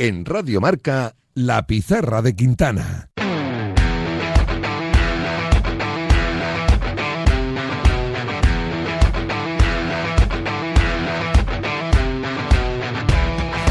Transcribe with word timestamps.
En 0.00 0.24
Radio 0.24 0.60
Marca, 0.60 1.12
La 1.34 1.66
Pizarra 1.66 2.22
de 2.22 2.32
Quintana. 2.32 3.10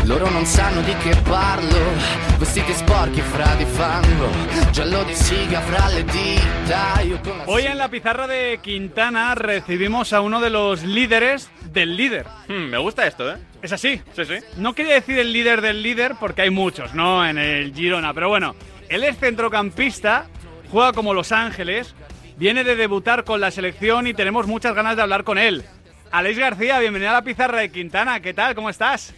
Loro 0.03 0.29
non 0.29 0.45
sanno 0.45 0.81
di 0.81 0.93
che 0.97 1.15
parlo, 1.23 2.26
vestiti 2.37 2.71
sporchi 2.73 3.21
fra 3.21 3.55
di 3.55 3.65
fango, 3.65 4.29
giallo 4.71 5.03
di 5.03 5.15
siga 5.15 5.59
fra 5.61 5.87
le 5.87 6.03
dita. 6.03 7.01
Io 7.01 7.19
con 7.21 7.37
la 7.37 7.43
Hoy 7.45 7.65
en 7.65 7.77
la 7.77 7.89
pizarra 7.89 8.27
de 8.27 8.59
Quintana 8.61 9.33
recibimos 9.33 10.13
a 10.13 10.21
uno 10.21 10.39
de 10.39 10.51
los 10.51 10.83
líderes 10.83 11.49
del 11.71 11.95
líder. 11.95 12.27
Hmm, 12.47 12.69
me 12.69 12.77
gusta 12.77 13.07
esto, 13.07 13.31
¿eh? 13.31 13.37
¿Es 13.61 13.71
así? 13.71 14.01
Sí, 14.15 14.25
sí. 14.25 14.35
No 14.57 14.73
quería 14.73 14.93
decir 14.93 15.17
el 15.17 15.33
líder 15.33 15.61
del 15.61 15.81
líder 15.81 16.15
porque 16.19 16.43
hay 16.43 16.51
muchos, 16.51 16.93
¿no? 16.93 17.25
En 17.25 17.39
el 17.39 17.73
Girona, 17.73 18.13
pero 18.13 18.29
bueno, 18.29 18.55
él 18.87 19.03
es 19.03 19.17
centrocampista, 19.17 20.27
juega 20.71 20.93
como 20.93 21.15
Los 21.15 21.31
Ángeles, 21.31 21.95
viene 22.37 22.63
de 22.63 22.75
debutar 22.75 23.23
con 23.23 23.41
la 23.41 23.49
selección 23.49 24.05
y 24.05 24.13
tenemos 24.13 24.45
muchas 24.45 24.75
ganas 24.75 24.95
de 24.95 25.01
hablar 25.01 25.23
con 25.23 25.39
él. 25.39 25.63
Aleix 26.11 26.37
García, 26.37 26.79
bienvenido 26.79 27.09
a 27.09 27.13
la 27.13 27.23
pizarra 27.23 27.59
de 27.59 27.71
Quintana, 27.71 28.19
¿qué 28.19 28.33
tal? 28.33 28.53
¿Cómo 28.53 28.69
estás? 28.69 29.13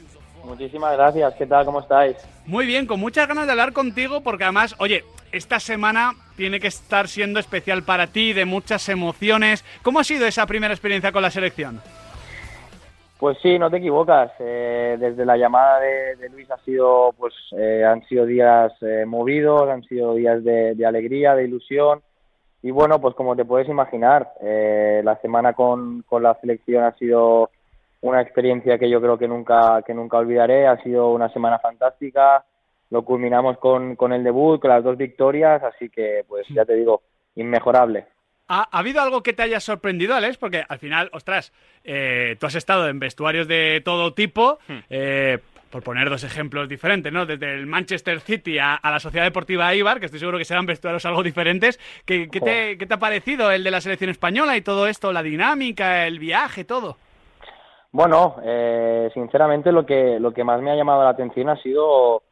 Muchísimas 0.49 0.98
gracias, 0.98 1.35
¿qué 1.35 1.45
tal? 1.45 1.63
¿Cómo 1.63 1.80
estáis? 1.80 2.17
Muy 2.48 2.66
bien, 2.66 2.88
con 2.88 2.99
muchas 2.99 3.27
ganas 3.27 3.45
de 3.45 3.52
hablar 3.52 3.71
contigo 3.71 4.21
porque 4.21 4.45
además, 4.45 4.76
oye, 4.80 5.03
esta 5.31 5.59
semana 5.59 6.13
tiene 6.35 6.59
que 6.59 6.66
estar 6.67 7.07
siendo 7.07 7.40
especial 7.40 7.84
para 7.84 8.07
ti, 8.07 8.34
de 8.34 8.45
muchas 8.45 8.90
emociones. 8.90 9.63
¿Cómo 9.84 9.99
ha 9.99 10.04
sido 10.04 10.26
esa 10.26 10.48
primera 10.48 10.73
experiencia 10.73 11.12
con 11.12 11.21
la 11.21 11.30
selección? 11.30 11.80
Pues 13.20 13.38
sí, 13.43 13.59
no 13.59 13.70
te 13.70 13.77
equivocas. 13.77 14.31
eh, 14.40 14.98
desde 14.99 15.23
la 15.23 15.38
llamada 15.38 15.81
de, 15.81 16.16
de 16.16 16.30
Luis 16.30 16.49
ha 16.49 16.57
sido, 16.66 17.13
pues, 17.16 17.34
eh, 17.55 17.84
han 17.85 18.04
sido 18.07 18.26
días 18.26 18.71
eh, 18.81 19.04
movidos, 19.05 19.70
han 19.70 19.84
sido 19.84 20.16
días 20.16 20.43
de, 20.43 20.73
de 20.73 20.85
alegría, 20.85 21.35
de 21.35 21.43
ilusión. 21.43 22.01
Y 22.63 22.71
bueno, 22.71 22.99
pues 22.99 23.13
como 23.13 23.35
te 23.35 23.45
puedes 23.45 23.70
imaginar, 23.70 24.32
eh, 24.41 25.01
la 25.04 25.16
semana 25.21 25.54
con, 25.54 26.01
con 26.10 26.23
la 26.23 26.34
selección 26.41 26.84
ha 26.84 26.93
sido 26.98 27.51
una 28.01 28.21
experiencia 28.21 28.77
que 28.77 28.89
yo 28.89 29.01
creo 29.01 29.17
que 29.17 29.27
nunca, 29.27 29.81
que 29.85 29.93
nunca 29.93 30.17
olvidaré. 30.17 30.67
Ha 30.67 30.81
sido 30.83 31.11
una 31.11 31.29
semana 31.29 31.59
fantástica. 31.59 32.45
Lo 32.91 33.03
culminamos 33.03 33.57
con, 33.59 33.95
con 33.95 34.13
el 34.13 34.23
debut, 34.23 34.59
con 34.59 34.71
las 34.71 34.83
dos 34.83 34.97
victorias, 34.97 35.61
así 35.63 35.89
que, 35.89 36.23
pues 36.27 36.47
ya 36.49 36.65
te 36.65 36.73
digo, 36.73 37.03
inmejorable. 37.35 38.07
¿Ha, 38.47 38.67
ha 38.71 38.79
habido 38.79 38.99
algo 38.99 39.21
que 39.21 39.33
te 39.33 39.43
haya 39.43 39.59
sorprendido, 39.59 40.15
Alex? 40.15 40.37
Porque 40.37 40.63
al 40.67 40.79
final, 40.79 41.09
ostras, 41.13 41.53
eh, 41.83 42.35
tú 42.39 42.47
has 42.47 42.55
estado 42.55 42.89
en 42.89 42.97
vestuarios 42.97 43.47
de 43.47 43.83
todo 43.85 44.15
tipo, 44.15 44.57
eh, 44.89 45.37
por 45.70 45.83
poner 45.83 46.09
dos 46.09 46.23
ejemplos 46.23 46.67
diferentes, 46.67 47.13
¿no? 47.13 47.27
Desde 47.27 47.53
el 47.53 47.67
Manchester 47.67 48.21
City 48.21 48.57
a, 48.57 48.73
a 48.73 48.89
la 48.89 48.99
Sociedad 48.99 49.25
Deportiva 49.25 49.71
Eibar, 49.71 49.99
que 49.99 50.07
estoy 50.07 50.20
seguro 50.20 50.39
que 50.39 50.45
serán 50.45 50.65
vestuarios 50.65 51.05
algo 51.05 51.21
diferentes. 51.21 51.79
¿Qué, 52.05 52.27
qué 52.27 52.41
te, 52.41 52.77
qué 52.79 52.87
te 52.87 52.93
ha 52.95 52.97
parecido 52.97 53.51
el 53.51 53.63
de 53.63 53.70
la 53.70 53.81
selección 53.81 54.09
española 54.09 54.57
y 54.57 54.61
todo 54.61 54.87
esto? 54.87 55.13
La 55.13 55.21
dinámica, 55.21 56.07
el 56.07 56.17
viaje, 56.17 56.63
todo. 56.63 56.97
Bueno, 57.91 58.35
eh, 58.43 59.09
sinceramente 59.13 59.71
lo 59.71 59.85
que, 59.85 60.20
lo 60.20 60.32
que 60.32 60.43
más 60.43 60.62
me 60.62 60.71
ha 60.71 60.76
llamado 60.76 61.04
la 61.04 61.09
atención 61.09 61.49
ha 61.49 61.57
sido 61.57 62.23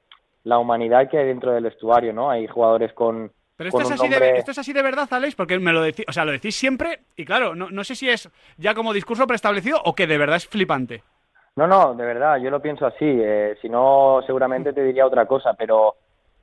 la 0.43 0.59
humanidad 0.59 1.09
que 1.09 1.17
hay 1.17 1.25
dentro 1.25 1.51
del 1.51 1.63
vestuario, 1.63 2.13
¿no? 2.13 2.29
Hay 2.29 2.47
jugadores 2.47 2.93
con, 2.93 3.31
Pero 3.55 3.69
esto 3.69 3.81
con 3.81 3.85
es, 3.87 3.91
así 3.91 4.09
nombre... 4.09 4.33
de, 4.33 4.37
esto 4.37 4.51
es 4.51 4.57
así 4.59 4.71
de 4.71 4.83
verdad, 4.83 5.07
Alex, 5.11 5.35
porque 5.35 5.59
me 5.59 5.73
lo 5.73 5.81
decís, 5.81 6.05
o 6.07 6.13
sea, 6.13 6.25
lo 6.25 6.31
decís 6.31 6.55
siempre 6.55 6.99
y 7.15 7.25
claro, 7.25 7.55
no, 7.55 7.69
no 7.71 7.83
sé 7.83 7.95
si 7.95 8.09
es 8.09 8.29
ya 8.57 8.73
como 8.75 8.93
discurso 8.93 9.25
preestablecido 9.25 9.81
o 9.83 9.93
que 9.95 10.07
de 10.07 10.17
verdad 10.17 10.37
es 10.37 10.47
flipante. 10.47 11.03
No, 11.55 11.65
no, 11.65 11.95
de 11.95 12.05
verdad, 12.05 12.37
yo 12.37 12.51
lo 12.51 12.61
pienso 12.61 12.85
así. 12.85 13.05
eh, 13.05 13.57
si 13.61 13.67
no, 13.67 14.21
seguramente 14.27 14.73
te 14.73 14.83
diría 14.83 15.07
otra 15.07 15.25
cosa, 15.25 15.55
pero, 15.55 15.95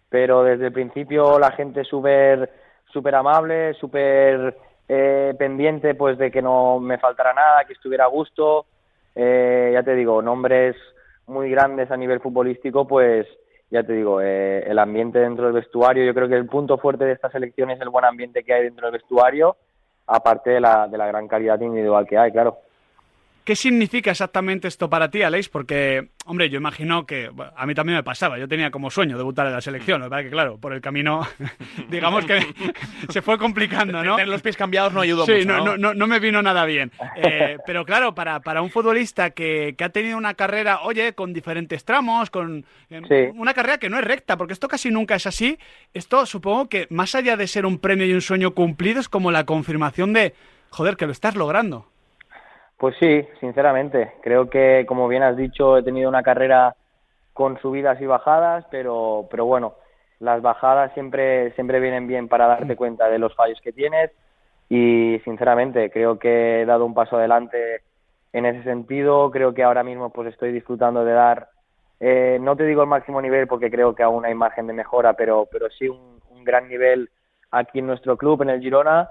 pero 0.09 0.43
desde 0.43 0.67
el 0.67 0.73
principio 0.73 1.39
la 1.39 1.53
gente 1.53 1.85
súper 1.85 2.51
súper 2.93 3.15
amable, 3.15 3.75
súper 3.75 4.57
eh, 4.89 5.35
pendiente 5.39 5.95
pues 5.95 6.19
de 6.19 6.31
que 6.31 6.43
no 6.43 6.81
me 6.81 6.99
faltara 6.99 7.33
nada, 7.33 7.65
que 7.65 7.75
estuviera 7.75 8.05
a 8.05 8.09
gusto. 8.09 8.67
Eh, 9.15 9.71
ya 9.73 9.83
te 9.83 9.95
digo, 9.95 10.23
nombres 10.23 10.77
muy 11.27 11.51
grandes 11.51 11.91
a 11.91 11.97
nivel 11.97 12.21
futbolístico, 12.21 12.87
pues 12.87 13.27
ya 13.71 13.83
te 13.83 13.93
digo, 13.93 14.21
eh, 14.21 14.65
el 14.67 14.79
ambiente 14.79 15.19
dentro 15.19 15.47
del 15.47 15.55
vestuario, 15.55 16.05
yo 16.05 16.15
creo 16.15 16.29
que 16.29 16.37
el 16.37 16.47
punto 16.47 16.79
fuerte 16.79 17.05
de 17.05 17.13
esta 17.13 17.31
selección 17.31 17.71
es 17.71 17.81
el 17.81 17.89
buen 17.89 18.05
ambiente 18.05 18.45
que 18.45 18.53
hay 18.53 18.65
dentro 18.65 18.87
del 18.87 19.01
vestuario, 19.01 19.57
aparte 20.07 20.51
de 20.51 20.61
la, 20.61 20.87
de 20.89 20.99
la 20.99 21.07
gran 21.07 21.29
calidad 21.29 21.61
individual 21.61 22.07
que 22.07 22.19
hay, 22.19 22.33
claro. 22.33 22.59
¿Qué 23.45 23.57
significa 23.57 24.11
exactamente 24.11 24.69
esto 24.69 24.89
para 24.89 25.11
ti, 25.11 25.21
Alex? 25.21 25.51
Porque, 25.51 26.09
hombre, 26.25 26.49
yo 26.49 26.57
imagino 26.57 27.05
que 27.05 27.29
bueno, 27.29 27.53
a 27.55 27.67
mí 27.67 27.75
también 27.75 27.97
me 27.97 28.03
pasaba. 28.03 28.39
Yo 28.39 28.49
tenía 28.49 28.71
como 28.71 28.91
sueño 28.91 29.19
debutar 29.19 29.47
en 29.47 29.53
la 29.53 29.61
selección. 29.61 30.01
La 30.01 30.09
verdad 30.09 30.25
que, 30.25 30.31
claro, 30.31 30.57
por 30.59 30.73
el 30.73 30.81
camino, 30.81 31.27
digamos 31.91 32.25
que 32.25 32.41
se 33.11 33.21
fue 33.21 33.37
complicando, 33.37 34.03
¿no? 34.03 34.17
Tener 34.17 34.29
los 34.29 34.41
pies 34.41 34.57
cambiados 34.57 34.95
no 34.95 35.03
ayudó 35.03 35.27
Sí, 35.27 35.33
mucho, 35.33 35.47
no, 35.47 35.59
¿no? 35.59 35.65
no, 35.65 35.77
no, 35.77 35.95
no 35.95 36.07
me 36.07 36.21
vino 36.21 36.41
nada 36.41 36.65
bien. 36.65 36.91
Eh, 37.17 37.59
pero 37.67 37.85
claro, 37.85 38.15
para, 38.15 38.41
para 38.41 38.63
un 38.63 38.71
futbolista 38.71 39.31
que, 39.31 39.75
que 39.77 39.85
ha 39.85 39.91
tenido 39.91 40.17
una 40.17 40.33
carrera, 40.33 40.81
oye, 40.81 41.13
con 41.15 41.35
diferentes 41.35 41.85
tramos, 41.85 42.31
con 42.31 42.65
eh, 42.89 43.03
Sí. 43.07 43.39
una 43.39 43.53
carrera 43.53 43.77
que 43.77 43.91
no 43.91 43.99
es 43.99 44.05
recta, 44.05 44.39
porque 44.39 44.55
esto 44.55 44.69
casi 44.69 44.91
nunca 44.91 45.17
es 45.17 45.27
así, 45.27 45.59
esto 45.93 46.25
supongo 46.25 46.71
que 46.71 46.87
más 46.89 47.15
allá 47.15 47.37
de 47.37 47.47
ser 47.47 47.67
un 47.67 47.79
premio 47.79 48.07
y 48.07 48.15
un 48.15 48.23
sueño 48.23 48.53
cumplido, 48.55 49.01
es 49.01 49.11
como 49.11 49.31
la 49.31 49.45
confirmación 49.45 50.15
de, 50.15 50.35
joder, 50.71 50.97
que 50.97 51.05
lo 51.05 51.13
estás 51.13 51.35
logrando. 51.37 51.91
Pues 52.85 52.97
sí, 53.01 53.27
sinceramente. 53.41 54.13
Creo 54.21 54.51
que, 54.51 54.85
como 54.87 55.09
bien 55.09 55.23
has 55.23 55.39
dicho, 55.39 55.79
he 55.79 55.83
tenido 55.83 56.07
una 56.07 56.23
carrera 56.23 56.77
con 57.33 57.59
subidas 57.59 57.99
y 57.99 58.05
bajadas, 58.05 58.67
pero, 58.71 59.27
pero 59.31 59.47
bueno, 59.47 59.77
las 60.21 60.43
bajadas 60.43 60.93
siempre, 60.93 61.53
siempre 61.53 61.81
vienen 61.81 62.07
bien 62.07 62.29
para 62.29 62.47
darte 62.47 62.77
cuenta 62.77 63.09
de 63.09 63.19
los 63.19 63.35
fallos 63.35 63.59
que 63.63 63.73
tienes 63.73 64.11
y, 64.69 65.19
sinceramente, 65.25 65.91
creo 65.91 66.19
que 66.19 66.61
he 66.61 66.67
dado 66.67 66.85
un 66.85 66.93
paso 66.93 67.17
adelante 67.17 67.81
en 68.35 68.45
ese 68.45 68.63
sentido. 68.65 69.31
Creo 69.31 69.55
que 69.55 69.63
ahora 69.63 69.83
mismo 69.83 70.11
pues 70.11 70.29
estoy 70.29 70.53
disfrutando 70.53 71.07
de 71.07 71.13
dar, 71.15 71.49
eh, 72.01 72.37
no 72.39 72.55
te 72.55 72.67
digo 72.67 72.83
el 72.83 72.89
máximo 72.91 73.23
nivel 73.23 73.47
porque 73.47 73.71
creo 73.71 73.95
que 73.95 74.03
aún 74.03 74.27
hay 74.27 74.35
margen 74.35 74.67
de 74.67 74.75
mejora, 74.75 75.15
pero, 75.15 75.49
pero 75.51 75.71
sí 75.71 75.89
un, 75.89 76.21
un 76.29 76.45
gran 76.45 76.69
nivel 76.69 77.09
aquí 77.51 77.79
en 77.79 77.87
nuestro 77.87 78.19
club, 78.19 78.43
en 78.43 78.51
el 78.51 78.61
Girona, 78.61 79.09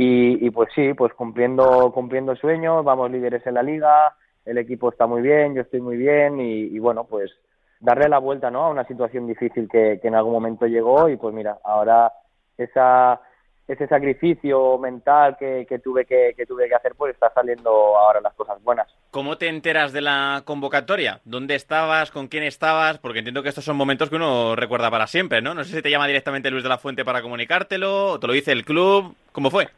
y, 0.00 0.46
y, 0.46 0.50
pues 0.50 0.68
sí, 0.74 0.94
pues 0.94 1.12
cumpliendo, 1.14 1.90
cumpliendo 1.92 2.36
sueños, 2.36 2.84
vamos 2.84 3.10
líderes 3.10 3.44
en 3.46 3.54
la 3.54 3.64
liga, 3.64 4.14
el 4.44 4.56
equipo 4.58 4.90
está 4.90 5.06
muy 5.08 5.22
bien, 5.22 5.54
yo 5.54 5.62
estoy 5.62 5.80
muy 5.80 5.96
bien 5.96 6.40
y, 6.40 6.66
y 6.66 6.78
bueno, 6.78 7.04
pues 7.04 7.32
darle 7.80 8.08
la 8.08 8.18
vuelta 8.18 8.48
¿no? 8.48 8.64
a 8.64 8.70
una 8.70 8.86
situación 8.86 9.26
difícil 9.26 9.68
que, 9.68 9.98
que 10.00 10.08
en 10.08 10.14
algún 10.14 10.32
momento 10.32 10.66
llegó 10.66 11.08
y 11.08 11.16
pues 11.16 11.34
mira, 11.34 11.58
ahora 11.64 12.12
esa, 12.56 13.20
ese 13.66 13.86
sacrificio 13.88 14.78
mental 14.78 15.36
que, 15.36 15.66
que 15.68 15.78
tuve 15.78 16.04
que, 16.04 16.32
que 16.36 16.46
tuve 16.46 16.68
que 16.68 16.74
hacer 16.74 16.94
pues 16.96 17.14
está 17.14 17.32
saliendo 17.32 17.70
ahora 17.70 18.20
las 18.20 18.34
cosas 18.34 18.62
buenas. 18.62 18.88
¿Cómo 19.10 19.36
te 19.36 19.48
enteras 19.48 19.92
de 19.92 20.00
la 20.00 20.42
convocatoria? 20.44 21.20
¿Dónde 21.24 21.54
estabas? 21.54 22.10
¿Con 22.10 22.28
quién 22.28 22.44
estabas? 22.44 22.98
Porque 22.98 23.18
entiendo 23.18 23.42
que 23.42 23.48
estos 23.48 23.64
son 23.64 23.76
momentos 23.76 24.10
que 24.10 24.16
uno 24.16 24.54
recuerda 24.54 24.90
para 24.90 25.06
siempre, 25.06 25.42
¿no? 25.42 25.54
No 25.54 25.64
sé 25.64 25.76
si 25.76 25.82
te 25.82 25.90
llama 25.90 26.06
directamente 26.06 26.50
Luis 26.50 26.62
de 26.62 26.68
la 26.68 26.78
Fuente 26.78 27.04
para 27.04 27.22
comunicártelo, 27.22 28.12
o 28.12 28.20
te 28.20 28.26
lo 28.26 28.32
dice 28.32 28.52
el 28.52 28.64
club. 28.64 29.14
¿Cómo 29.32 29.50
fue? 29.50 29.68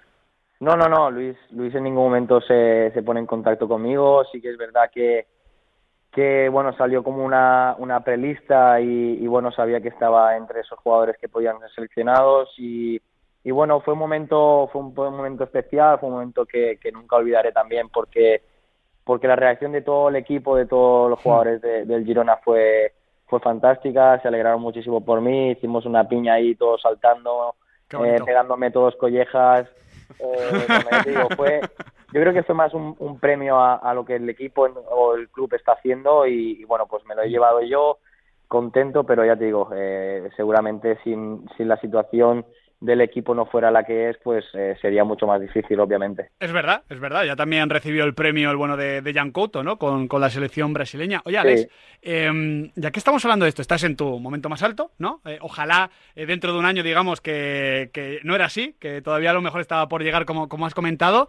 No, 0.60 0.76
no, 0.76 0.88
no, 0.88 1.10
Luis, 1.10 1.37
Luis 1.53 1.75
en 1.75 1.84
ningún 1.84 2.04
momento 2.04 2.41
se, 2.43 2.91
se 2.93 3.03
pone 3.03 3.21
en 3.21 3.26
contacto 3.26 3.66
conmigo. 3.66 4.25
Sí 4.31 4.43
que 4.43 4.50
es 4.50 4.59
verdad 4.59 4.91
que, 4.93 5.26
que 6.12 6.48
bueno, 6.50 6.75
salió 6.76 7.03
como 7.03 7.25
una, 7.25 7.75
una 7.78 8.00
prelista 8.00 8.78
y, 8.81 9.19
y, 9.22 9.26
bueno, 9.26 9.50
sabía 9.53 9.81
que 9.81 9.88
estaba 9.88 10.37
entre 10.37 10.60
esos 10.60 10.78
jugadores 10.81 11.16
que 11.19 11.31
podían 11.31 11.59
ser 11.60 11.70
seleccionados 11.70 12.50
y, 12.59 13.00
y 13.43 13.50
bueno, 13.53 13.81
fue 13.81 13.94
un 13.94 14.00
momento, 14.00 14.69
fue 14.70 14.82
un, 14.82 14.94
fue 14.94 15.09
un 15.09 15.16
momento 15.16 15.44
especial, 15.44 15.99
fue 15.99 16.09
un 16.09 16.16
momento 16.16 16.44
que, 16.44 16.78
que, 16.78 16.93
nunca 16.93 17.16
olvidaré 17.16 17.53
también 17.53 17.88
porque, 17.88 18.43
porque 19.03 19.28
la 19.28 19.37
reacción 19.37 19.72
de 19.72 19.81
todo 19.81 20.10
el 20.10 20.16
equipo, 20.16 20.56
de 20.56 20.66
todos 20.66 21.09
los 21.09 21.20
jugadores 21.20 21.62
de, 21.62 21.87
del 21.87 22.04
Girona 22.04 22.37
fue, 22.37 22.93
fue 23.26 23.41
fantástica, 23.41 24.20
se 24.20 24.28
alegraron 24.28 24.60
muchísimo 24.60 25.02
por 25.02 25.23
mí, 25.23 25.52
hicimos 25.52 25.87
una 25.87 26.06
piña 26.06 26.34
ahí 26.34 26.55
todos 26.55 26.82
saltando, 26.82 27.55
eh, 28.05 28.19
pegándome 28.26 28.70
todos 28.70 28.94
collejas. 28.96 29.67
Eh, 30.18 30.68
digo, 31.06 31.28
fue, 31.36 31.60
yo 32.12 32.20
creo 32.20 32.32
que 32.32 32.42
fue 32.42 32.54
más 32.54 32.74
un, 32.74 32.94
un 32.98 33.18
premio 33.18 33.60
a, 33.60 33.94
lo 33.94 34.04
que 34.04 34.16
el 34.16 34.28
equipo 34.28 34.62
o 34.62 35.14
el 35.14 35.28
club 35.28 35.52
está 35.54 35.72
haciendo 35.72 36.26
y, 36.26 36.60
y, 36.60 36.64
bueno, 36.64 36.86
pues 36.86 37.04
me 37.06 37.14
lo 37.14 37.22
he 37.22 37.30
llevado 37.30 37.62
yo 37.62 37.98
contento, 38.50 39.04
pero 39.04 39.24
ya 39.24 39.36
te 39.36 39.44
digo, 39.44 39.70
eh, 39.72 40.28
seguramente 40.36 40.98
sin, 41.04 41.48
sin 41.56 41.68
la 41.68 41.76
situación 41.76 42.44
del 42.81 43.03
equipo 43.03 43.35
no 43.35 43.44
fuera 43.44 43.71
la 43.71 43.85
que 43.85 44.09
es, 44.09 44.17
pues 44.25 44.44
eh, 44.55 44.75
sería 44.81 45.05
mucho 45.05 45.27
más 45.27 45.41
difícil, 45.41 45.79
obviamente. 45.81 46.31
Es 46.41 46.50
verdad, 46.50 46.82
es 46.88 46.99
verdad. 46.99 47.25
Ya 47.25 47.37
también 47.37 47.69
recibió 47.69 48.05
el 48.05 48.15
premio 48.15 48.50
el 48.50 48.56
bueno 48.56 48.77
de, 48.77 49.03
de 49.03 49.12
Jan 49.12 49.32
Couto, 49.32 49.62
¿no? 49.62 49.79
Con, 49.79 50.09
con, 50.09 50.21
la 50.21 50.31
selección 50.31 50.73
brasileña. 50.73 51.21
Oye, 51.25 51.37
Alex, 51.37 51.61
sí. 51.62 51.69
eh, 52.03 52.71
ya 52.75 52.91
que 52.91 52.99
estamos 52.99 53.23
hablando 53.25 53.44
de 53.44 53.50
esto, 53.50 53.61
estás 53.61 53.85
en 53.85 53.97
tu 53.97 54.19
momento 54.19 54.49
más 54.49 54.62
alto, 54.62 54.93
¿no? 54.99 55.21
Eh, 55.27 55.38
ojalá 55.43 55.91
eh, 56.17 56.25
dentro 56.25 56.53
de 56.53 56.59
un 56.59 56.65
año 56.65 56.82
digamos 56.82 57.21
que, 57.21 57.91
que, 57.93 58.21
no 58.25 58.35
era 58.35 58.47
así, 58.47 58.75
que 58.81 59.03
todavía 59.03 59.31
a 59.31 59.35
lo 59.35 59.43
mejor 59.43 59.61
estaba 59.61 59.87
por 59.88 60.03
llegar, 60.03 60.25
como, 60.25 60.49
como 60.49 60.65
has 60.65 60.75
comentado. 60.75 61.29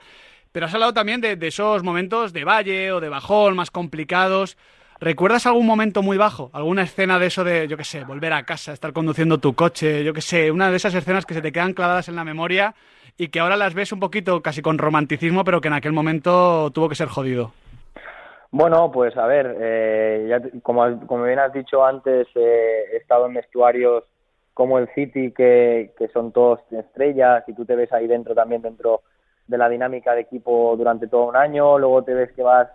Pero 0.53 0.65
has 0.65 0.73
hablado 0.73 0.93
también 0.93 1.21
de, 1.21 1.35
de 1.35 1.47
esos 1.47 1.83
momentos 1.83 2.33
de 2.33 2.43
valle 2.45 2.91
o 2.91 2.99
de 3.01 3.09
bajón 3.09 3.55
más 3.55 3.71
complicados. 3.71 4.57
¿Recuerdas 5.01 5.47
algún 5.47 5.65
momento 5.65 6.03
muy 6.03 6.17
bajo? 6.17 6.49
¿Alguna 6.53 6.83
escena 6.83 7.19
de 7.19 7.25
eso 7.25 7.43
de, 7.43 7.67
yo 7.67 7.75
qué 7.75 7.83
sé, 7.83 8.05
volver 8.05 8.31
a 8.31 8.43
casa, 8.43 8.71
estar 8.71 8.93
conduciendo 8.93 9.39
tu 9.39 9.53
coche, 9.53 10.03
yo 10.03 10.13
qué 10.13 10.21
sé, 10.21 10.51
una 10.51 10.69
de 10.69 10.77
esas 10.77 10.93
escenas 10.93 11.25
que 11.25 11.33
se 11.33 11.41
te 11.41 11.51
quedan 11.51 11.73
clavadas 11.73 12.07
en 12.07 12.15
la 12.15 12.23
memoria 12.23 12.75
y 13.17 13.29
que 13.29 13.39
ahora 13.39 13.57
las 13.57 13.73
ves 13.73 13.91
un 13.91 13.99
poquito 13.99 14.41
casi 14.41 14.61
con 14.61 14.77
romanticismo, 14.77 15.43
pero 15.43 15.59
que 15.59 15.67
en 15.67 15.73
aquel 15.73 15.91
momento 15.91 16.69
tuvo 16.71 16.87
que 16.87 16.95
ser 16.95 17.07
jodido? 17.09 17.51
Bueno, 18.51 18.91
pues 18.91 19.17
a 19.17 19.25
ver, 19.25 19.57
eh, 19.59 20.27
ya, 20.29 20.61
como, 20.61 20.85
bien 21.23 21.39
has 21.39 21.53
dicho 21.53 21.83
antes, 21.83 22.27
eh, 22.35 22.83
he 22.93 22.97
estado 22.97 23.25
en 23.25 23.33
vestuarios 23.33 24.03
como 24.53 24.77
el 24.77 24.87
City, 24.93 25.31
que, 25.31 25.93
que 25.97 26.09
son 26.09 26.31
todos 26.31 26.59
estrellas, 26.71 27.43
y 27.47 27.53
tú 27.53 27.65
te 27.65 27.75
ves 27.75 27.91
ahí 27.93 28.07
dentro 28.07 28.35
también, 28.35 28.61
dentro 28.61 29.01
de 29.47 29.57
la 29.57 29.69
dinámica 29.69 30.13
de 30.13 30.21
equipo 30.21 30.75
durante 30.77 31.07
todo 31.07 31.25
un 31.25 31.37
año, 31.37 31.79
luego 31.79 32.03
te 32.03 32.13
ves 32.13 32.31
que 32.33 32.43
vas 32.43 32.67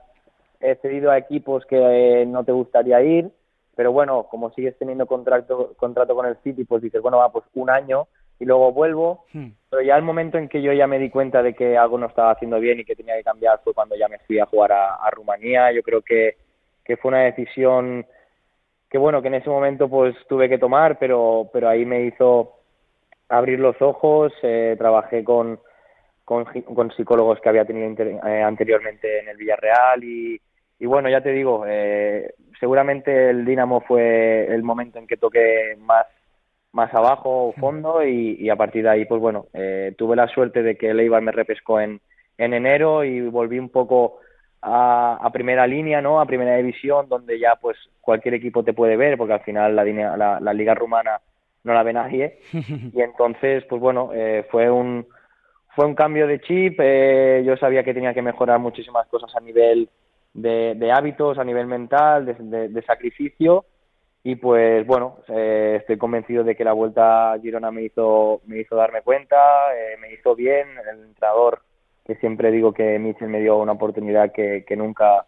eh, 0.60 0.78
cedido 0.80 1.10
a 1.10 1.18
equipos 1.18 1.64
que 1.66 2.24
no 2.26 2.44
te 2.44 2.52
gustaría 2.52 3.02
ir, 3.02 3.30
pero 3.74 3.92
bueno, 3.92 4.24
como 4.24 4.50
sigues 4.50 4.76
teniendo 4.78 5.06
contrato, 5.06 5.74
contrato 5.76 6.14
con 6.14 6.26
el 6.26 6.36
City, 6.42 6.64
pues 6.64 6.82
dices, 6.82 7.02
bueno, 7.02 7.18
va, 7.18 7.30
pues 7.30 7.44
un 7.54 7.70
año 7.70 8.08
y 8.38 8.44
luego 8.44 8.72
vuelvo. 8.72 9.24
Hmm. 9.32 9.48
Pero 9.70 9.82
ya 9.82 9.96
el 9.96 10.02
momento 10.02 10.38
en 10.38 10.48
que 10.48 10.62
yo 10.62 10.72
ya 10.72 10.86
me 10.86 10.98
di 10.98 11.10
cuenta 11.10 11.42
de 11.42 11.54
que 11.54 11.76
algo 11.76 11.98
no 11.98 12.06
estaba 12.06 12.32
haciendo 12.32 12.58
bien 12.58 12.80
y 12.80 12.84
que 12.84 12.96
tenía 12.96 13.16
que 13.16 13.24
cambiar 13.24 13.60
fue 13.62 13.74
cuando 13.74 13.96
ya 13.96 14.08
me 14.08 14.18
fui 14.20 14.38
a 14.38 14.46
jugar 14.46 14.72
a, 14.72 15.10
Rumanía. 15.10 15.72
Yo 15.72 15.82
creo 15.82 16.02
que, 16.02 16.36
que 16.84 16.96
fue 16.96 17.10
una 17.10 17.22
decisión 17.22 18.06
que 18.88 18.98
bueno, 18.98 19.20
que 19.20 19.28
en 19.28 19.34
ese 19.34 19.50
momento 19.50 19.88
pues 19.88 20.14
tuve 20.28 20.48
que 20.48 20.58
tomar, 20.58 20.98
pero, 20.98 21.50
pero 21.52 21.68
ahí 21.68 21.84
me 21.84 22.02
hizo 22.04 22.54
abrir 23.28 23.58
los 23.58 23.80
ojos, 23.82 24.32
eh, 24.42 24.76
trabajé 24.78 25.24
con, 25.24 25.58
con, 26.26 26.44
con, 26.44 26.90
psicólogos 26.90 27.40
que 27.40 27.48
había 27.48 27.64
tenido 27.64 27.88
eh, 27.88 28.42
anteriormente 28.42 29.20
en 29.20 29.28
el 29.28 29.36
Villarreal 29.36 30.02
y, 30.02 30.38
y 30.78 30.86
bueno, 30.86 31.08
ya 31.08 31.22
te 31.22 31.30
digo, 31.30 31.64
eh, 31.66 32.34
seguramente 32.58 33.30
el 33.30 33.44
Dinamo 33.44 33.80
fue 33.80 34.52
el 34.52 34.62
momento 34.64 34.98
en 34.98 35.06
que 35.06 35.16
toqué 35.16 35.76
más 35.78 36.04
más 36.76 36.92
abajo 36.92 37.48
o 37.48 37.52
fondo 37.54 38.06
y, 38.06 38.50
a 38.50 38.56
partir 38.56 38.82
de 38.82 38.90
ahí 38.90 39.04
pues 39.06 39.18
bueno 39.18 39.46
eh, 39.54 39.94
tuve 39.96 40.14
la 40.14 40.28
suerte 40.28 40.62
de 40.62 40.76
que 40.76 40.90
el 40.90 41.00
Eibar 41.00 41.22
me 41.22 41.32
repescó 41.32 41.80
en, 41.80 42.02
en 42.36 42.52
enero 42.52 43.02
y 43.02 43.22
volví 43.22 43.58
un 43.58 43.70
poco 43.70 44.18
a, 44.60 45.26
primera 45.32 45.66
línea 45.66 46.02
no 46.02 46.20
a 46.20 46.26
primera 46.26 46.54
división 46.56 47.08
donde 47.08 47.38
ya 47.38 47.56
pues 47.56 47.78
cualquier 48.02 48.34
equipo 48.34 48.62
te 48.62 48.74
puede 48.74 48.96
ver 48.98 49.16
porque 49.16 49.32
al 49.32 49.40
final 49.40 49.74
la, 49.74 50.38
la, 50.38 50.52
liga 50.52 50.74
rumana 50.74 51.20
no 51.64 51.72
la 51.72 51.82
ve 51.82 51.92
nadie. 51.94 52.38
Y 52.92 53.00
entonces 53.00 53.64
pues 53.64 53.80
bueno 53.80 54.10
eh, 54.12 54.44
fue 54.50 54.70
un 54.70 55.06
fue 55.76 55.86
un 55.86 55.94
cambio 55.94 56.26
de 56.26 56.40
chip 56.40 56.80
eh, 56.82 57.44
yo 57.46 57.56
sabía 57.56 57.84
que 57.84 57.94
tenía 57.94 58.12
que 58.12 58.22
mejorar 58.22 58.58
muchísimas 58.58 59.06
cosas 59.06 59.30
a 59.36 59.40
nivel 59.40 59.88
de, 60.34 60.92
hábitos 60.92 61.38
a 61.38 61.44
nivel 61.44 61.68
mental 61.68 62.26
de 62.26 62.82
sacrificio. 62.82 63.64
Y 64.26 64.34
pues 64.34 64.84
bueno, 64.84 65.18
eh, 65.28 65.76
estoy 65.78 65.98
convencido 65.98 66.42
de 66.42 66.56
que 66.56 66.64
la 66.64 66.72
vuelta 66.72 67.32
a 67.32 67.38
Girona 67.38 67.70
me 67.70 67.84
hizo, 67.84 68.40
me 68.46 68.58
hizo 68.58 68.74
darme 68.74 69.02
cuenta, 69.02 69.36
eh, 69.72 69.96
me 70.00 70.12
hizo 70.12 70.34
bien, 70.34 70.66
el 70.92 71.04
entrenador, 71.04 71.60
que 72.04 72.16
siempre 72.16 72.50
digo 72.50 72.72
que 72.72 72.98
Mitchell 72.98 73.28
me 73.28 73.38
dio 73.38 73.56
una 73.58 73.70
oportunidad 73.70 74.32
que, 74.32 74.64
que 74.66 74.74
nunca 74.74 75.26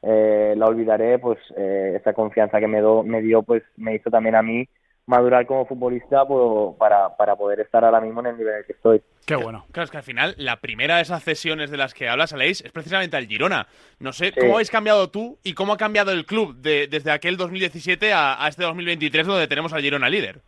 eh, 0.00 0.54
la 0.56 0.64
olvidaré, 0.64 1.18
pues 1.18 1.38
esa 1.58 2.14
confianza 2.14 2.58
que 2.58 2.68
me, 2.68 2.80
do, 2.80 3.02
me 3.02 3.20
dio 3.20 3.42
pues 3.42 3.62
me 3.76 3.94
hizo 3.96 4.08
también 4.08 4.34
a 4.34 4.40
mí 4.40 4.66
madurar 5.08 5.46
como 5.46 5.64
futbolista 5.64 6.26
pues, 6.26 6.76
para, 6.78 7.16
para 7.16 7.34
poder 7.34 7.60
estar 7.60 7.82
ahora 7.82 8.00
mismo 8.00 8.20
en 8.20 8.26
el 8.26 8.36
nivel 8.36 8.52
en 8.52 8.58
el 8.60 8.66
que 8.66 8.72
estoy. 8.72 9.02
Qué 9.26 9.36
bueno. 9.36 9.64
Claro, 9.72 9.84
es 9.86 9.90
que 9.90 9.96
al 9.96 10.02
final 10.02 10.34
la 10.36 10.56
primera 10.56 10.96
de 10.96 11.02
esas 11.02 11.24
cesiones 11.24 11.70
de 11.70 11.78
las 11.78 11.94
que 11.94 12.10
hablas, 12.10 12.34
Aleix, 12.34 12.60
es 12.60 12.72
precisamente 12.72 13.16
al 13.16 13.26
Girona. 13.26 13.66
No 14.00 14.12
sé, 14.12 14.32
¿cómo 14.38 14.54
habéis 14.54 14.70
cambiado 14.70 15.10
tú 15.10 15.38
y 15.42 15.54
cómo 15.54 15.72
ha 15.72 15.78
cambiado 15.78 16.12
el 16.12 16.26
club 16.26 16.56
desde 16.56 17.10
aquel 17.10 17.38
2017 17.38 18.12
a, 18.12 18.46
este 18.48 18.64
2023 18.64 19.26
donde 19.26 19.48
tenemos 19.48 19.72
al 19.72 19.80
Girona 19.80 20.10
líder? 20.10 20.40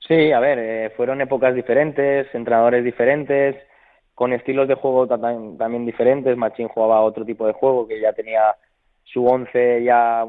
Sí, 0.00 0.32
a 0.32 0.40
ver, 0.40 0.58
eh, 0.58 0.90
fueron 0.96 1.20
épocas 1.20 1.54
diferentes, 1.54 2.26
entrenadores 2.34 2.84
diferentes, 2.84 3.56
con 4.16 4.32
estilos 4.32 4.66
de 4.66 4.74
juego 4.74 5.06
también, 5.06 5.86
diferentes. 5.86 6.36
Machín 6.36 6.68
jugaba 6.68 7.02
otro 7.02 7.24
tipo 7.24 7.46
de 7.46 7.52
juego 7.52 7.86
que 7.86 8.00
ya 8.00 8.12
tenía 8.12 8.56
su 9.04 9.24
once 9.24 9.84
ya 9.84 10.24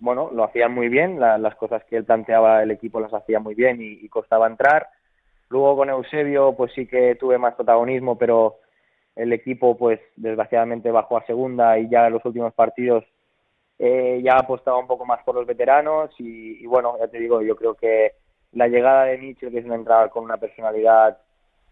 bueno, 0.00 0.30
lo 0.32 0.44
hacían 0.44 0.72
muy 0.72 0.88
bien, 0.88 1.18
las 1.18 1.54
cosas 1.56 1.82
que 1.84 1.96
él 1.96 2.04
planteaba 2.04 2.62
el 2.62 2.70
equipo 2.70 3.00
las 3.00 3.12
hacía 3.12 3.40
muy 3.40 3.54
bien 3.54 3.78
y, 3.80 4.08
costaba 4.08 4.46
entrar. 4.46 4.88
Luego 5.48 5.76
con 5.76 5.90
Eusebio 5.90 6.54
pues 6.56 6.72
sí 6.74 6.86
que 6.86 7.14
tuve 7.16 7.38
más 7.38 7.54
protagonismo, 7.54 8.16
pero 8.16 8.56
el 9.16 9.32
equipo 9.32 9.76
pues 9.76 10.00
desgraciadamente 10.16 10.90
bajó 10.90 11.16
a 11.16 11.26
segunda 11.26 11.78
y 11.78 11.88
ya 11.88 12.06
en 12.06 12.12
los 12.12 12.24
últimos 12.24 12.54
partidos 12.54 13.04
eh, 13.78 14.20
ya 14.22 14.36
apostaba 14.36 14.78
un 14.78 14.86
poco 14.86 15.04
más 15.04 15.22
por 15.24 15.34
los 15.34 15.46
veteranos 15.46 16.10
y, 16.18 16.64
bueno, 16.66 16.96
ya 16.98 17.08
te 17.08 17.18
digo, 17.18 17.42
yo 17.42 17.56
creo 17.56 17.74
que 17.74 18.12
la 18.52 18.68
llegada 18.68 19.04
de 19.04 19.18
Mitchell, 19.18 19.50
que 19.50 19.58
es 19.58 19.64
una 19.64 19.76
entrada 19.76 20.08
con 20.08 20.24
una 20.24 20.36
personalidad 20.36 21.18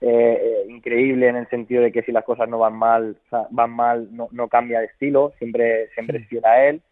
eh, 0.00 0.08
eh, 0.08 0.70
increíble 0.70 1.28
en 1.28 1.36
el 1.36 1.48
sentido 1.48 1.82
de 1.82 1.92
que 1.92 2.02
si 2.02 2.12
las 2.12 2.24
cosas 2.24 2.48
no 2.48 2.58
van 2.58 2.76
mal, 2.76 3.16
van 3.50 3.70
mal, 3.70 4.08
no, 4.14 4.28
no 4.32 4.48
cambia 4.48 4.80
de 4.80 4.86
estilo, 4.86 5.32
siempre, 5.38 5.88
siempre 5.94 6.26
es 6.30 6.44
a 6.44 6.64
él 6.64 6.82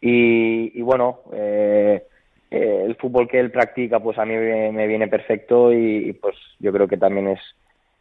y, 0.00 0.80
bueno, 0.82 1.20
eh, 1.32 2.04
eh, 2.50 2.82
el 2.86 2.96
fútbol 2.96 3.28
que 3.28 3.40
él 3.40 3.50
practica 3.50 4.00
pues 4.00 4.18
a 4.18 4.24
mí 4.24 4.34
me, 4.34 4.86
viene 4.86 5.08
perfecto 5.08 5.72
y, 5.72 6.12
pues 6.14 6.36
yo 6.58 6.72
creo 6.72 6.86
que 6.86 6.96
también 6.96 7.28
es 7.28 7.40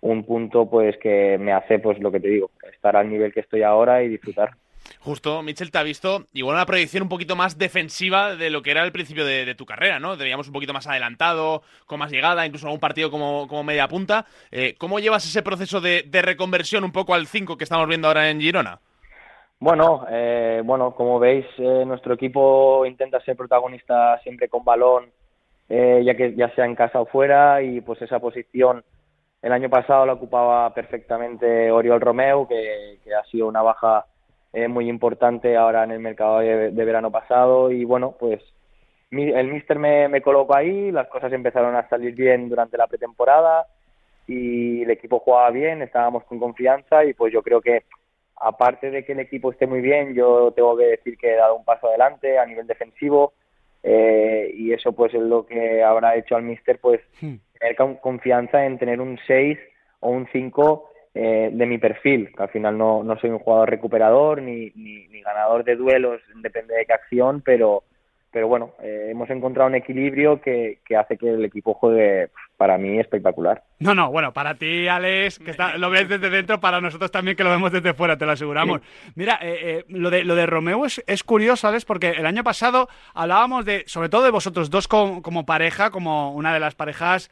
un 0.01 0.23
punto 0.23 0.69
pues 0.69 0.97
que 0.97 1.37
me 1.39 1.51
hace 1.51 1.79
pues 1.79 1.99
lo 1.99 2.11
que 2.11 2.19
te 2.19 2.27
digo, 2.27 2.51
estar 2.71 2.95
al 2.95 3.09
nivel 3.09 3.33
que 3.33 3.39
estoy 3.39 3.63
ahora 3.63 4.03
y 4.03 4.09
disfrutar. 4.09 4.51
Justo, 4.99 5.41
Mitchell 5.41 5.71
te 5.71 5.77
ha 5.79 5.83
visto 5.83 6.27
igual 6.33 6.55
una 6.55 6.65
proyección 6.65 7.03
un 7.03 7.09
poquito 7.09 7.35
más 7.35 7.57
defensiva 7.57 8.35
de 8.35 8.49
lo 8.49 8.61
que 8.61 8.71
era 8.71 8.83
el 8.83 8.91
principio 8.91 9.25
de, 9.25 9.55
tu 9.55 9.65
carrera, 9.65 9.99
¿no? 9.99 10.15
Te 10.17 10.35
un 10.35 10.51
poquito 10.51 10.73
más 10.73 10.87
adelantado, 10.87 11.63
con 11.87 11.99
más 11.99 12.11
llegada, 12.11 12.45
incluso 12.45 12.67
algún 12.67 12.79
partido 12.79 13.09
como, 13.09 13.47
como 13.47 13.63
media 13.63 13.87
punta. 13.87 14.25
Eh, 14.51 14.75
¿Cómo 14.77 14.99
llevas 14.99 15.25
ese 15.25 15.41
proceso 15.41 15.81
de, 15.81 16.03
de 16.07 16.21
reconversión 16.21 16.83
un 16.83 16.91
poco 16.91 17.15
al 17.15 17.27
5 17.27 17.57
que 17.57 17.63
estamos 17.63 17.87
viendo 17.87 18.07
ahora 18.07 18.29
en 18.29 18.41
Girona? 18.41 18.79
Bueno, 19.65 20.05
eh, 20.11 20.61
bueno, 20.63 20.91
como 20.93 21.17
veis, 21.17 21.43
eh, 21.57 21.85
nuestro 21.87 22.13
equipo 22.13 22.85
intenta 22.85 23.19
ser 23.21 23.35
protagonista 23.35 24.19
siempre 24.19 24.47
con 24.47 24.63
balón, 24.63 25.05
eh, 25.67 26.03
ya 26.05 26.13
que 26.13 26.35
ya 26.35 26.53
sea 26.53 26.65
en 26.65 26.75
casa 26.75 27.01
o 27.01 27.07
fuera, 27.07 27.63
y 27.63 27.81
pues 27.81 27.99
esa 28.03 28.19
posición 28.19 28.83
el 29.41 29.51
año 29.51 29.67
pasado 29.67 30.05
la 30.05 30.13
ocupaba 30.13 30.71
perfectamente 30.75 31.71
Oriol 31.71 31.99
Romeu, 31.99 32.47
que, 32.47 32.99
ha 33.11 33.23
sido 33.31 33.47
una 33.47 33.63
baja 33.63 34.05
muy 34.69 34.87
importante 34.87 35.57
ahora 35.57 35.83
en 35.83 35.91
el 35.93 35.99
mercado 35.99 36.41
de, 36.41 36.69
verano 36.69 37.09
pasado, 37.09 37.71
y 37.71 37.85
bueno, 37.85 38.15
pues 38.19 38.43
el 39.09 39.47
míster 39.51 39.79
me, 39.79 40.07
me 40.09 40.21
colocó 40.21 40.55
ahí, 40.55 40.91
las 40.91 41.07
cosas 41.07 41.33
empezaron 41.33 41.75
a 41.75 41.89
salir 41.89 42.13
bien 42.13 42.49
durante 42.49 42.77
la 42.77 42.85
pretemporada 42.85 43.65
y 44.27 44.83
el 44.83 44.91
equipo 44.91 45.21
jugaba 45.21 45.49
bien, 45.49 45.81
estábamos 45.81 46.23
con 46.25 46.37
confianza 46.37 47.03
y 47.03 47.15
pues 47.15 47.33
yo 47.33 47.41
creo 47.41 47.61
que 47.61 47.83
aparte 48.37 48.91
de 48.91 49.05
que 49.05 49.13
el 49.13 49.19
equipo 49.19 49.51
esté 49.51 49.67
muy 49.67 49.81
bien, 49.81 50.13
yo 50.13 50.51
tengo 50.51 50.77
que 50.77 50.85
decir 50.85 51.17
que 51.17 51.33
he 51.33 51.35
dado 51.35 51.55
un 51.55 51.65
paso 51.65 51.87
adelante 51.87 52.37
a 52.37 52.45
nivel 52.45 52.67
defensivo 52.67 53.33
eh, 53.83 54.51
y 54.55 54.73
eso 54.73 54.93
pues 54.93 55.13
es 55.13 55.21
lo 55.21 55.45
que 55.45 55.83
habrá 55.83 56.15
hecho 56.15 56.35
al 56.35 56.43
míster 56.43 56.79
pues 56.79 57.01
hmm. 57.21 57.35
tener 57.59 57.99
confianza 58.01 58.65
en 58.65 58.77
tener 58.77 58.99
un 58.99 59.19
6 59.27 59.57
o 60.01 60.09
un 60.09 60.27
5 60.31 60.89
eh, 61.13 61.49
de 61.53 61.65
mi 61.65 61.77
perfil, 61.77 62.33
que 62.35 62.43
al 62.43 62.49
final 62.49 62.77
no, 62.77 63.03
no 63.03 63.17
soy 63.17 63.29
un 63.29 63.39
jugador 63.39 63.69
recuperador 63.69 64.41
ni, 64.41 64.71
ni, 64.75 65.07
ni 65.07 65.21
ganador 65.21 65.63
de 65.63 65.75
duelos, 65.75 66.21
depende 66.35 66.75
de 66.75 66.85
qué 66.85 66.93
acción, 66.93 67.41
pero 67.41 67.83
pero 68.35 68.49
bueno, 68.49 68.73
eh, 68.81 69.07
hemos 69.11 69.29
encontrado 69.29 69.69
un 69.69 69.75
equilibrio 69.75 70.41
que, 70.41 70.79
que, 70.85 70.97
hace 70.97 71.15
que 71.15 71.29
el 71.29 71.45
equipo 71.45 71.73
juegue 71.73 72.27
para 72.57 72.77
mí 72.77 72.99
espectacular. 72.99 73.63
No, 73.79 73.93
no, 73.93 74.09
bueno, 74.09 74.31
para 74.33 74.55
ti, 74.55 74.87
Alex, 74.87 75.39
que 75.39 75.55
lo 75.77 75.89
ves 75.89 76.07
desde 76.07 76.29
dentro, 76.29 76.59
para 76.59 76.79
nosotros 76.79 77.11
también 77.11 77.35
que 77.35 77.43
lo 77.43 77.49
vemos 77.49 77.71
desde 77.71 77.93
fuera, 77.93 78.17
te 78.17 78.25
lo 78.25 78.31
aseguramos. 78.31 78.81
Mira, 79.15 79.37
eh, 79.41 79.57
eh, 79.61 79.85
lo, 79.89 80.09
de, 80.09 80.23
lo 80.23 80.35
de 80.35 80.45
Romeo 80.45 80.85
es, 80.85 81.03
es, 81.07 81.23
curioso, 81.23 81.67
Alex, 81.67 81.83
porque 81.85 82.11
el 82.11 82.25
año 82.25 82.43
pasado 82.43 82.87
hablábamos 83.13 83.65
de, 83.65 83.83
sobre 83.87 84.09
todo 84.09 84.23
de 84.23 84.31
vosotros 84.31 84.69
dos 84.69 84.87
como, 84.87 85.45
pareja, 85.45 85.89
como 85.89 86.31
una 86.31 86.53
de 86.53 86.59
las 86.59 86.75
parejas 86.75 87.29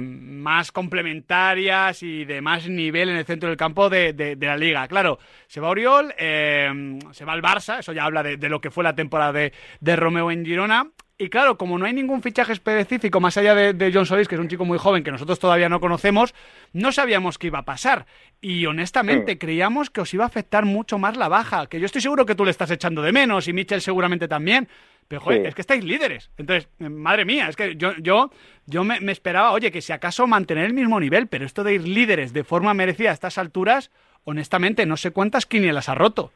más 0.00 0.72
complementarias 0.72 2.02
y 2.02 2.26
de 2.26 2.42
más 2.42 2.68
nivel 2.68 3.08
en 3.08 3.16
el 3.16 3.24
centro 3.24 3.48
del 3.48 3.56
campo 3.56 3.88
de, 3.88 4.12
de, 4.12 4.36
la 4.46 4.58
liga. 4.58 4.86
Claro, 4.88 5.18
se 5.46 5.60
va 5.60 5.70
Oriol, 5.70 6.12
se 6.18 7.24
va 7.24 7.34
el 7.34 7.42
Barça, 7.42 7.78
eso 7.78 7.92
ya 7.92 8.04
habla 8.04 8.22
de, 8.22 8.48
lo 8.48 8.60
que 8.60 8.70
fue 8.70 8.84
la 8.84 8.94
temporada 8.94 9.32
de, 9.32 9.52
de 9.80 9.96
Romeo 9.96 10.30
en 10.30 10.44
Girona. 10.44 10.90
Y 11.20 11.30
claro, 11.30 11.58
como 11.58 11.78
no 11.78 11.84
hay 11.84 11.92
ningún 11.92 12.22
fichaje 12.22 12.52
específico 12.52 13.18
más 13.18 13.36
allá 13.36 13.52
de, 13.52 13.90
John 13.92 14.06
Solis, 14.06 14.28
que 14.28 14.36
es 14.36 14.40
un 14.40 14.46
chico 14.46 14.64
muy 14.64 14.78
joven 14.78 15.02
que 15.02 15.10
nosotros 15.10 15.40
todavía 15.40 15.68
no 15.68 15.80
conocemos, 15.80 16.32
no 16.72 16.92
sabíamos 16.92 17.38
qué 17.38 17.48
iba 17.48 17.58
a 17.58 17.64
pasar. 17.64 18.06
Y 18.40 18.66
honestamente 18.66 19.36
creíamos 19.36 19.90
que 19.90 20.00
os 20.00 20.14
iba 20.14 20.22
a 20.22 20.28
afectar 20.28 20.64
mucho 20.64 20.96
más 20.96 21.16
la 21.16 21.26
baja, 21.26 21.66
que 21.66 21.80
yo 21.80 21.86
estoy 21.86 22.02
seguro 22.02 22.24
que 22.24 22.36
tú 22.36 22.44
le 22.44 22.52
estás 22.52 22.70
echando 22.70 23.02
de 23.02 23.10
menos 23.10 23.48
y 23.48 23.52
Mitchell 23.52 23.80
seguramente 23.80 24.28
también. 24.28 24.68
Pero 25.08 25.20
joder, 25.22 25.46
es 25.46 25.54
que 25.56 25.62
estáis 25.62 25.82
líderes. 25.82 26.30
Entonces, 26.36 26.68
eh, 26.78 26.88
madre 26.88 27.24
mía, 27.24 27.48
es 27.48 27.56
que 27.56 27.74
yo, 27.74 27.94
yo, 27.96 28.30
yo 28.66 28.84
me, 28.84 29.00
me, 29.00 29.10
esperaba, 29.10 29.50
oye, 29.50 29.72
que 29.72 29.80
si 29.80 29.92
acaso 29.92 30.26
mantener 30.28 30.66
el 30.66 30.74
mismo 30.74 31.00
nivel, 31.00 31.26
pero 31.26 31.46
esto 31.46 31.64
de 31.64 31.74
ir 31.74 31.88
líderes 31.88 32.32
de 32.32 32.44
forma 32.44 32.74
merecida 32.74 33.10
a 33.10 33.14
estas 33.14 33.38
alturas, 33.38 33.90
honestamente, 34.24 34.86
no 34.86 34.96
sé 34.96 35.10
cuántas 35.10 35.46
quinielas 35.46 35.88
ha 35.88 35.94
roto. 35.96 36.30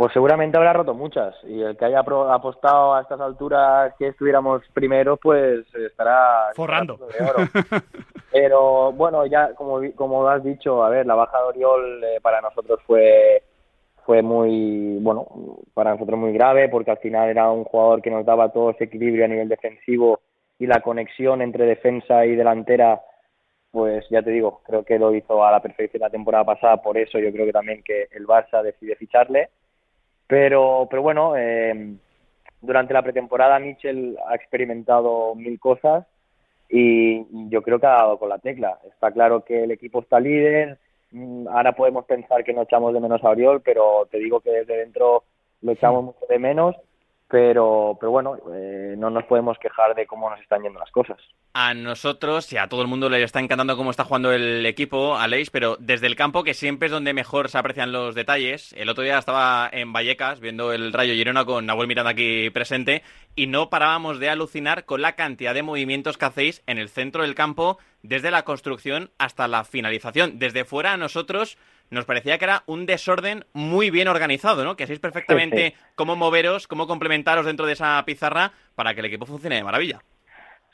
Pues 0.00 0.14
seguramente 0.14 0.56
habrá 0.56 0.72
roto 0.72 0.94
muchas. 0.94 1.34
Y 1.44 1.60
el 1.60 1.76
que 1.76 1.84
haya 1.84 1.98
apostado 1.98 2.94
a 2.94 3.02
estas 3.02 3.20
alturas 3.20 3.92
que 3.98 4.06
estuviéramos 4.06 4.62
primero, 4.72 5.18
pues 5.18 5.66
estará 5.74 6.52
forrando. 6.54 6.98
Pero 8.32 8.92
bueno, 8.92 9.26
ya 9.26 9.52
como, 9.52 9.82
como 9.94 10.26
has 10.26 10.42
dicho, 10.42 10.82
a 10.82 10.88
ver, 10.88 11.04
la 11.04 11.16
baja 11.16 11.36
de 11.36 11.44
Oriol 11.44 12.02
eh, 12.02 12.18
para 12.22 12.40
nosotros 12.40 12.80
fue 12.86 13.42
fue 14.06 14.22
muy 14.22 14.96
bueno 15.02 15.26
para 15.74 15.90
nosotros 15.90 16.18
muy 16.18 16.32
grave 16.32 16.70
porque 16.70 16.92
al 16.92 16.98
final 16.98 17.28
era 17.28 17.50
un 17.50 17.64
jugador 17.64 18.00
que 18.00 18.10
nos 18.10 18.24
daba 18.24 18.48
todo 18.48 18.70
ese 18.70 18.84
equilibrio 18.84 19.26
a 19.26 19.28
nivel 19.28 19.50
defensivo 19.50 20.20
y 20.58 20.66
la 20.66 20.80
conexión 20.80 21.42
entre 21.42 21.66
defensa 21.66 22.24
y 22.24 22.36
delantera 22.36 23.02
pues 23.70 24.06
ya 24.08 24.22
te 24.22 24.30
digo 24.30 24.62
creo 24.64 24.82
que 24.82 24.98
lo 24.98 25.14
hizo 25.14 25.44
a 25.44 25.52
la 25.52 25.60
perfección 25.60 26.00
la 26.00 26.08
temporada 26.08 26.44
pasada. 26.44 26.78
Por 26.78 26.96
eso 26.96 27.18
yo 27.18 27.30
creo 27.30 27.44
que 27.44 27.52
también 27.52 27.82
que 27.82 28.08
el 28.12 28.26
Barça 28.26 28.62
decide 28.62 28.96
ficharle 28.96 29.50
pero, 30.30 30.86
pero 30.88 31.02
bueno, 31.02 31.36
eh, 31.36 31.96
durante 32.60 32.94
la 32.94 33.02
pretemporada 33.02 33.58
Mitchell 33.58 34.16
ha 34.28 34.36
experimentado 34.36 35.34
mil 35.34 35.58
cosas 35.58 36.06
y 36.68 37.26
yo 37.48 37.62
creo 37.62 37.80
que 37.80 37.86
ha 37.86 37.96
dado 37.96 38.16
con 38.16 38.28
la 38.28 38.38
tecla. 38.38 38.78
Está 38.88 39.10
claro 39.10 39.44
que 39.44 39.64
el 39.64 39.72
equipo 39.72 39.98
está 39.98 40.20
líder, 40.20 40.78
mm, 41.10 41.48
ahora 41.48 41.72
podemos 41.72 42.04
pensar 42.04 42.44
que 42.44 42.52
no 42.52 42.62
echamos 42.62 42.94
de 42.94 43.00
menos 43.00 43.24
a 43.24 43.30
Oriol, 43.30 43.60
pero 43.60 44.06
te 44.08 44.18
digo 44.18 44.38
que 44.38 44.52
desde 44.52 44.76
dentro 44.76 45.24
lo 45.62 45.72
echamos 45.72 46.04
mucho 46.04 46.24
de 46.28 46.38
menos 46.38 46.76
pero, 47.30 47.96
pero 48.00 48.10
bueno, 48.10 48.36
eh, 48.52 48.94
no 48.98 49.08
nos 49.08 49.24
podemos 49.24 49.56
quejar 49.58 49.94
de 49.94 50.06
cómo 50.06 50.28
nos 50.28 50.40
están 50.40 50.62
yendo 50.62 50.80
las 50.80 50.90
cosas. 50.90 51.16
A 51.54 51.74
nosotros 51.74 52.52
y 52.52 52.56
a 52.56 52.66
todo 52.66 52.82
el 52.82 52.88
mundo 52.88 53.08
le 53.08 53.22
está 53.22 53.38
encantando 53.38 53.76
cómo 53.76 53.90
está 53.90 54.04
jugando 54.04 54.32
el 54.32 54.66
equipo, 54.66 55.16
Aleix, 55.16 55.50
pero 55.50 55.76
desde 55.78 56.08
el 56.08 56.16
campo, 56.16 56.42
que 56.42 56.54
siempre 56.54 56.86
es 56.86 56.92
donde 56.92 57.14
mejor 57.14 57.48
se 57.48 57.58
aprecian 57.58 57.92
los 57.92 58.14
detalles. 58.16 58.72
El 58.72 58.88
otro 58.88 59.04
día 59.04 59.18
estaba 59.18 59.68
en 59.70 59.92
Vallecas 59.92 60.40
viendo 60.40 60.72
el 60.72 60.92
Rayo 60.92 61.14
Girona 61.14 61.44
con 61.44 61.66
Nahuel 61.66 61.86
Miranda 61.86 62.10
aquí 62.10 62.50
presente 62.50 63.02
y 63.36 63.46
no 63.46 63.70
parábamos 63.70 64.18
de 64.18 64.28
alucinar 64.28 64.84
con 64.84 65.00
la 65.00 65.12
cantidad 65.12 65.54
de 65.54 65.62
movimientos 65.62 66.18
que 66.18 66.24
hacéis 66.24 66.62
en 66.66 66.78
el 66.78 66.88
centro 66.88 67.22
del 67.22 67.36
campo 67.36 67.78
desde 68.02 68.30
la 68.30 68.42
construcción 68.42 69.10
hasta 69.18 69.46
la 69.46 69.64
finalización. 69.64 70.38
Desde 70.38 70.64
fuera 70.64 70.94
a 70.94 70.96
nosotros 70.96 71.58
nos 71.90 72.04
parecía 72.04 72.38
que 72.38 72.44
era 72.44 72.62
un 72.66 72.86
desorden 72.86 73.44
muy 73.52 73.90
bien 73.90 74.08
organizado, 74.08 74.64
¿no? 74.64 74.76
Que 74.76 74.84
hacéis 74.84 75.00
perfectamente 75.00 75.74
cómo 75.94 76.16
moveros, 76.16 76.66
cómo 76.66 76.86
complementaros 76.86 77.46
dentro 77.46 77.66
de 77.66 77.72
esa 77.72 78.02
pizarra 78.06 78.52
para 78.74 78.94
que 78.94 79.00
el 79.00 79.06
equipo 79.06 79.26
funcione 79.26 79.56
de 79.56 79.64
maravilla. 79.64 80.00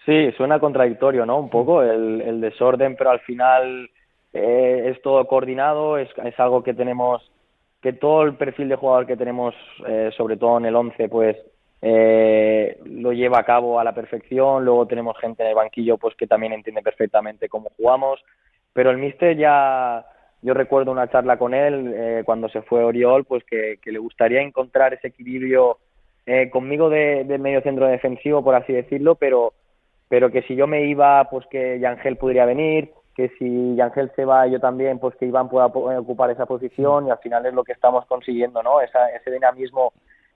Sí, 0.04 0.30
suena 0.36 0.60
contradictorio, 0.60 1.26
¿no? 1.26 1.38
Un 1.38 1.50
poco 1.50 1.82
el, 1.82 2.40
desorden, 2.40 2.94
pero 2.96 3.10
al 3.10 3.20
final 3.20 3.90
eh, 4.32 4.92
es 4.92 5.02
todo 5.02 5.26
coordinado, 5.26 5.98
es, 5.98 6.08
es, 6.24 6.38
algo 6.38 6.62
que 6.62 6.74
tenemos, 6.74 7.28
que 7.82 7.92
todo 7.92 8.22
el 8.22 8.34
perfil 8.34 8.68
de 8.68 8.76
jugador 8.76 9.06
que 9.06 9.16
tenemos, 9.16 9.54
eh, 9.86 10.10
sobre 10.16 10.36
todo 10.36 10.58
en 10.58 10.66
el 10.66 10.76
11, 10.76 11.08
pues 11.08 11.36
eh, 11.82 12.78
lo 12.84 13.12
lleva 13.12 13.38
a 13.40 13.44
cabo 13.44 13.78
a 13.78 13.84
la 13.84 13.94
perfección. 13.94 14.64
Luego 14.64 14.86
tenemos 14.86 15.16
gente 15.18 15.42
en 15.42 15.50
el 15.50 15.54
banquillo, 15.54 15.98
pues 15.98 16.14
que 16.14 16.26
también 16.26 16.52
entiende 16.52 16.82
perfectamente 16.82 17.48
cómo 17.48 17.70
jugamos. 17.76 18.20
Pero 18.72 18.90
el 18.90 18.98
míster 18.98 19.36
ya 19.36 20.04
yo 20.46 20.54
recuerdo 20.54 20.92
una 20.92 21.10
charla 21.10 21.38
con 21.38 21.54
él 21.54 21.92
eh, 21.92 22.22
cuando 22.24 22.48
se 22.48 22.62
fue 22.62 22.84
Oriol, 22.84 23.24
pues 23.24 23.42
que, 23.42 23.80
le 23.84 23.98
gustaría 23.98 24.40
encontrar 24.42 24.94
ese 24.94 25.08
equilibrio 25.08 25.78
eh, 26.24 26.50
conmigo 26.50 26.88
de, 26.88 27.24
medio 27.40 27.62
centro 27.62 27.88
defensivo, 27.88 28.44
por 28.44 28.54
así 28.54 28.72
decirlo, 28.72 29.16
pero, 29.16 29.54
pero 30.08 30.30
que 30.30 30.42
si 30.42 30.54
yo 30.54 30.68
me 30.68 30.86
iba, 30.86 31.28
pues 31.30 31.44
que 31.50 31.80
Yangel 31.80 32.16
podría 32.16 32.44
venir, 32.44 32.92
que 33.16 33.30
si 33.40 33.74
Yangel 33.74 34.12
se 34.14 34.24
va 34.24 34.46
yo 34.46 34.60
también, 34.60 35.00
pues 35.00 35.16
que 35.16 35.26
Iván 35.26 35.48
pueda 35.48 35.66
ocupar 35.66 36.30
esa 36.30 36.46
posición 36.46 37.08
y 37.08 37.10
al 37.10 37.18
final 37.18 37.44
es 37.44 37.52
lo 37.52 37.64
que 37.64 37.72
estamos 37.72 38.06
consiguiendo, 38.06 38.62
¿no? 38.62 38.80
ese 38.80 39.30
dinamismo 39.32 39.94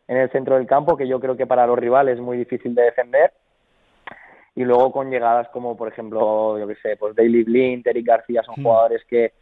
en 0.08 0.16
el 0.16 0.30
centro 0.32 0.56
del 0.56 0.66
campo 0.66 0.96
que 0.96 1.06
yo 1.06 1.20
creo 1.20 1.36
que 1.36 1.46
para 1.46 1.68
los 1.68 1.78
rivales 1.78 2.16
es 2.16 2.20
muy 2.20 2.36
difícil 2.36 2.74
de 2.74 2.82
defender 2.82 3.30
y 4.56 4.64
luego 4.64 4.90
con 4.90 5.08
llegadas 5.08 5.48
como 5.50 5.76
por 5.76 5.86
ejemplo 5.86 6.58
yo 6.58 6.66
que 6.66 6.74
sé 6.82 6.96
pues 6.96 7.14
Daily 7.14 7.44
Blind, 7.44 7.86
Eric 7.86 8.06
García 8.06 8.42
son 8.42 8.56
mm. 8.58 8.62
jugadores 8.64 9.04
que 9.04 9.32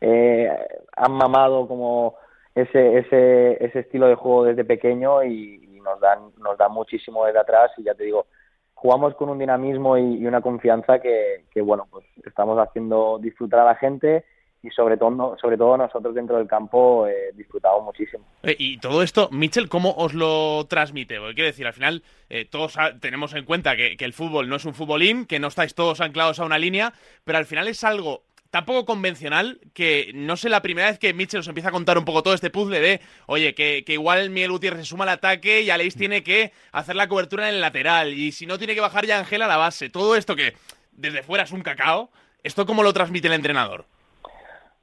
eh, 0.00 0.50
han 0.96 1.12
mamado 1.12 1.66
como 1.66 2.16
ese, 2.54 2.98
ese, 2.98 3.64
ese 3.64 3.80
estilo 3.80 4.08
de 4.08 4.14
juego 4.14 4.44
desde 4.44 4.64
pequeño 4.64 5.22
y, 5.22 5.62
nos 5.86 6.00
dan 6.00 6.32
nos 6.38 6.58
dan 6.58 6.72
muchísimo 6.72 7.24
desde 7.26 7.38
atrás 7.38 7.70
y 7.76 7.84
ya 7.84 7.94
te 7.94 8.02
digo 8.02 8.26
jugamos 8.74 9.14
con 9.14 9.28
un 9.28 9.38
dinamismo 9.38 9.96
y, 9.96 10.26
una 10.26 10.40
confianza 10.40 10.98
que, 10.98 11.44
que, 11.52 11.62
bueno 11.62 11.86
pues 11.88 12.04
estamos 12.24 12.58
haciendo 12.58 13.20
disfrutar 13.22 13.60
a 13.60 13.66
la 13.66 13.76
gente 13.76 14.24
y 14.64 14.70
sobre 14.70 14.96
todo 14.96 15.36
sobre 15.40 15.56
todo 15.56 15.76
nosotros 15.76 16.12
dentro 16.12 16.38
del 16.38 16.48
campo 16.48 17.06
eh, 17.06 17.30
disfrutamos 17.34 17.84
muchísimo. 17.84 18.24
Eh, 18.42 18.56
y 18.58 18.78
todo 18.78 19.02
esto 19.02 19.28
Mitchell 19.30 19.68
cómo 19.68 19.92
os 19.92 20.12
lo 20.12 20.66
transmite 20.66 21.20
porque 21.20 21.34
quiero 21.34 21.46
decir 21.46 21.68
al 21.68 21.72
final 21.72 22.02
eh, 22.28 22.46
todos 22.46 22.76
tenemos 23.00 23.32
en 23.34 23.44
cuenta 23.44 23.76
que, 23.76 23.96
que, 23.96 24.04
el 24.04 24.12
fútbol 24.12 24.48
no 24.48 24.56
es 24.56 24.64
un 24.64 24.74
futbolín 24.74 25.26
que 25.26 25.38
no 25.38 25.46
estáis 25.46 25.76
todos 25.76 26.00
anclados 26.00 26.40
a 26.40 26.44
una 26.44 26.58
línea 26.58 26.92
pero 27.22 27.38
al 27.38 27.46
final 27.46 27.68
es 27.68 27.84
algo 27.84 28.22
tampoco 28.56 28.86
convencional, 28.86 29.60
que 29.74 30.12
no 30.14 30.34
sé 30.38 30.48
la 30.48 30.62
primera 30.62 30.88
vez 30.88 30.98
que 30.98 31.12
Mitchell 31.12 31.40
os 31.40 31.48
empieza 31.48 31.68
a 31.68 31.72
contar 31.72 31.98
un 31.98 32.06
poco 32.06 32.22
todo 32.22 32.32
este 32.32 32.48
puzzle 32.48 32.80
de, 32.80 33.00
oye, 33.26 33.54
que, 33.54 33.84
que 33.84 33.92
igual 33.92 34.30
Miguel 34.30 34.52
Gutiérrez 34.52 34.80
se 34.80 34.86
suma 34.86 35.04
al 35.04 35.10
ataque 35.10 35.60
y 35.60 35.68
Aleix 35.68 35.94
tiene 35.94 36.22
que 36.22 36.52
hacer 36.72 36.96
la 36.96 37.06
cobertura 37.06 37.50
en 37.50 37.56
el 37.56 37.60
lateral, 37.60 38.14
y 38.14 38.32
si 38.32 38.46
no 38.46 38.56
tiene 38.56 38.74
que 38.74 38.80
bajar 38.80 39.04
ya 39.04 39.18
Ángel 39.18 39.42
a 39.42 39.46
la 39.46 39.58
base. 39.58 39.90
Todo 39.90 40.16
esto 40.16 40.34
que 40.34 40.54
desde 40.92 41.22
fuera 41.22 41.44
es 41.44 41.52
un 41.52 41.60
cacao, 41.60 42.08
¿esto 42.42 42.64
cómo 42.64 42.82
lo 42.82 42.94
transmite 42.94 43.28
el 43.28 43.34
entrenador? 43.34 43.84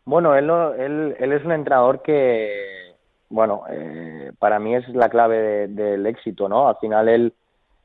Bueno, 0.06 0.36
él, 0.36 0.51
él, 0.77 1.15
él 1.18 1.32
es 1.32 1.44
un 1.44 1.53
entrenador 1.53 2.03
que, 2.03 2.94
bueno, 3.30 3.63
eh, 3.72 4.34
para 4.38 4.60
mí 4.60 4.75
es 4.75 4.88
la 4.89 5.10
clave 5.10 5.68
del 5.68 6.06
éxito, 6.06 6.48
¿no? 6.48 6.68
Al 6.70 6.77
final 6.77 7.10
él, 7.10 7.34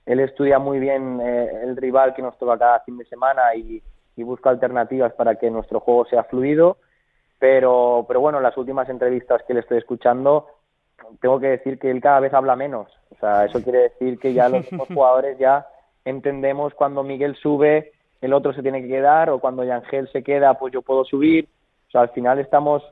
él 0.04 0.20
estudia 0.20 0.58
muy 0.58 0.80
bien 0.80 1.18
eh, 1.22 1.48
el 1.62 1.78
rival 1.78 2.12
que 2.14 2.20
nos 2.20 2.36
toca 2.36 2.58
cada 2.58 2.80
fin 2.80 2.98
de 2.98 3.06
semana 3.06 3.54
y 3.54 3.82
y 4.18 4.24
busca 4.24 4.50
alternativas 4.50 5.12
para 5.14 5.36
que 5.36 5.50
nuestro 5.50 5.80
juego 5.80 6.04
sea 6.06 6.24
fluido. 6.24 6.78
Pero, 7.38 8.04
pero 8.08 8.20
bueno, 8.20 8.38
en 8.38 8.44
las 8.44 8.56
últimas 8.56 8.88
entrevistas 8.88 9.42
que 9.46 9.54
le 9.54 9.60
estoy 9.60 9.78
escuchando, 9.78 10.48
tengo 11.20 11.38
que 11.38 11.48
decir 11.48 11.78
que 11.78 11.90
él 11.90 12.00
cada 12.00 12.20
vez 12.20 12.34
habla 12.34 12.56
menos. 12.56 12.88
O 13.10 13.16
sea, 13.20 13.44
eso 13.44 13.62
quiere 13.62 13.82
decir 13.82 14.18
que 14.18 14.34
ya 14.34 14.48
los 14.48 14.66
jugadores 14.92 15.38
ya 15.38 15.66
entendemos 16.04 16.74
cuando 16.74 17.02
Miguel 17.02 17.36
sube, 17.36 17.92
el 18.20 18.32
otro 18.32 18.52
se 18.52 18.62
tiene 18.62 18.82
que 18.82 18.88
quedar, 18.88 19.30
o 19.30 19.38
cuando 19.38 19.62
Yangel 19.62 20.08
se 20.10 20.22
queda, 20.22 20.54
pues 20.54 20.72
yo 20.72 20.82
puedo 20.82 21.04
subir. 21.04 21.48
O 21.88 21.90
sea, 21.90 22.00
al 22.02 22.10
final 22.10 22.38
estamos, 22.40 22.82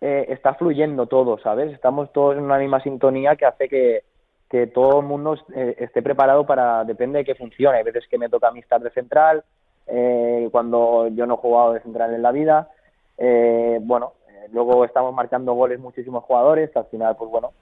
eh, 0.00 0.26
está 0.28 0.54
fluyendo 0.54 1.06
todo, 1.06 1.38
¿sabes? 1.38 1.72
Estamos 1.72 2.12
todos 2.12 2.36
en 2.36 2.42
una 2.42 2.58
misma 2.58 2.80
sintonía 2.80 3.36
que 3.36 3.46
hace 3.46 3.68
que, 3.68 4.02
que 4.50 4.66
todo 4.66 5.00
el 5.00 5.06
mundo 5.06 5.36
eh, 5.54 5.76
esté 5.78 6.02
preparado 6.02 6.44
para, 6.44 6.84
depende 6.84 7.20
de 7.20 7.24
que 7.24 7.34
funcione. 7.34 7.78
Hay 7.78 7.84
veces 7.84 8.06
que 8.08 8.18
me 8.18 8.28
toca 8.28 8.48
a 8.48 8.52
mí 8.52 8.60
estar 8.60 8.80
de 8.80 8.90
central, 8.90 9.44
eh, 9.86 10.48
cuando 10.50 11.08
yo 11.08 11.26
no 11.26 11.34
he 11.34 11.38
jugado 11.38 11.72
de 11.72 11.80
central 11.80 12.14
en 12.14 12.22
la 12.22 12.32
vida. 12.32 12.70
Eh, 13.18 13.78
bueno, 13.82 14.14
eh, 14.28 14.48
luego 14.52 14.84
estamos 14.84 15.14
marcando 15.14 15.54
goles 15.54 15.78
muchísimos 15.78 16.24
jugadores, 16.24 16.76
al 16.76 16.86
final, 16.86 17.16
pues 17.16 17.30
bueno, 17.30 17.52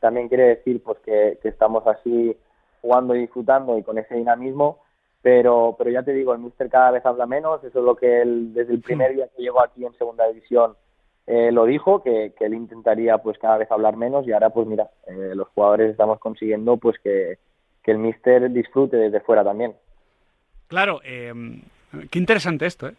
también 0.00 0.28
quiere 0.28 0.44
decir 0.44 0.82
pues 0.82 0.98
que, 1.00 1.38
estamos 1.44 1.86
así 1.86 2.36
jugando 2.82 3.14
y 3.14 3.20
disfrutando 3.20 3.78
y 3.78 3.82
con 3.82 3.98
ese 3.98 4.14
dinamismo, 4.14 4.78
pero, 5.22 5.74
pero 5.78 5.90
ya 5.90 6.02
te 6.02 6.12
digo, 6.12 6.32
el 6.32 6.40
míster 6.40 6.68
cada 6.68 6.90
vez 6.90 7.06
habla 7.06 7.26
menos, 7.26 7.62
eso 7.64 7.78
es 7.78 7.84
lo 7.84 7.96
que 7.96 8.20
él 8.22 8.52
desde 8.52 8.74
el 8.74 8.80
primer 8.82 9.14
día 9.14 9.28
que 9.34 9.42
llegó 9.42 9.62
aquí 9.62 9.84
en 9.84 9.94
segunda 9.94 10.26
división 10.28 10.76
lo 11.26 11.64
dijo, 11.64 12.02
que, 12.02 12.34
que, 12.38 12.44
él 12.44 12.52
intentaría 12.52 13.16
pues 13.16 13.38
cada 13.38 13.56
vez 13.56 13.70
hablar 13.70 13.96
menos 13.96 14.26
y 14.26 14.32
ahora 14.32 14.50
pues 14.50 14.66
mira, 14.66 14.90
los 15.06 15.48
jugadores 15.48 15.90
estamos 15.90 16.18
consiguiendo 16.18 16.76
pues 16.76 16.98
que, 16.98 17.38
que 17.82 17.92
el 17.92 17.98
míster 17.98 18.50
disfrute 18.50 18.98
desde 18.98 19.20
fuera 19.20 19.42
también. 19.42 19.74
Claro, 20.68 21.00
eh, 21.04 21.32
qué 22.10 22.18
interesante 22.18 22.66
esto, 22.66 22.88
¿eh? 22.88 22.94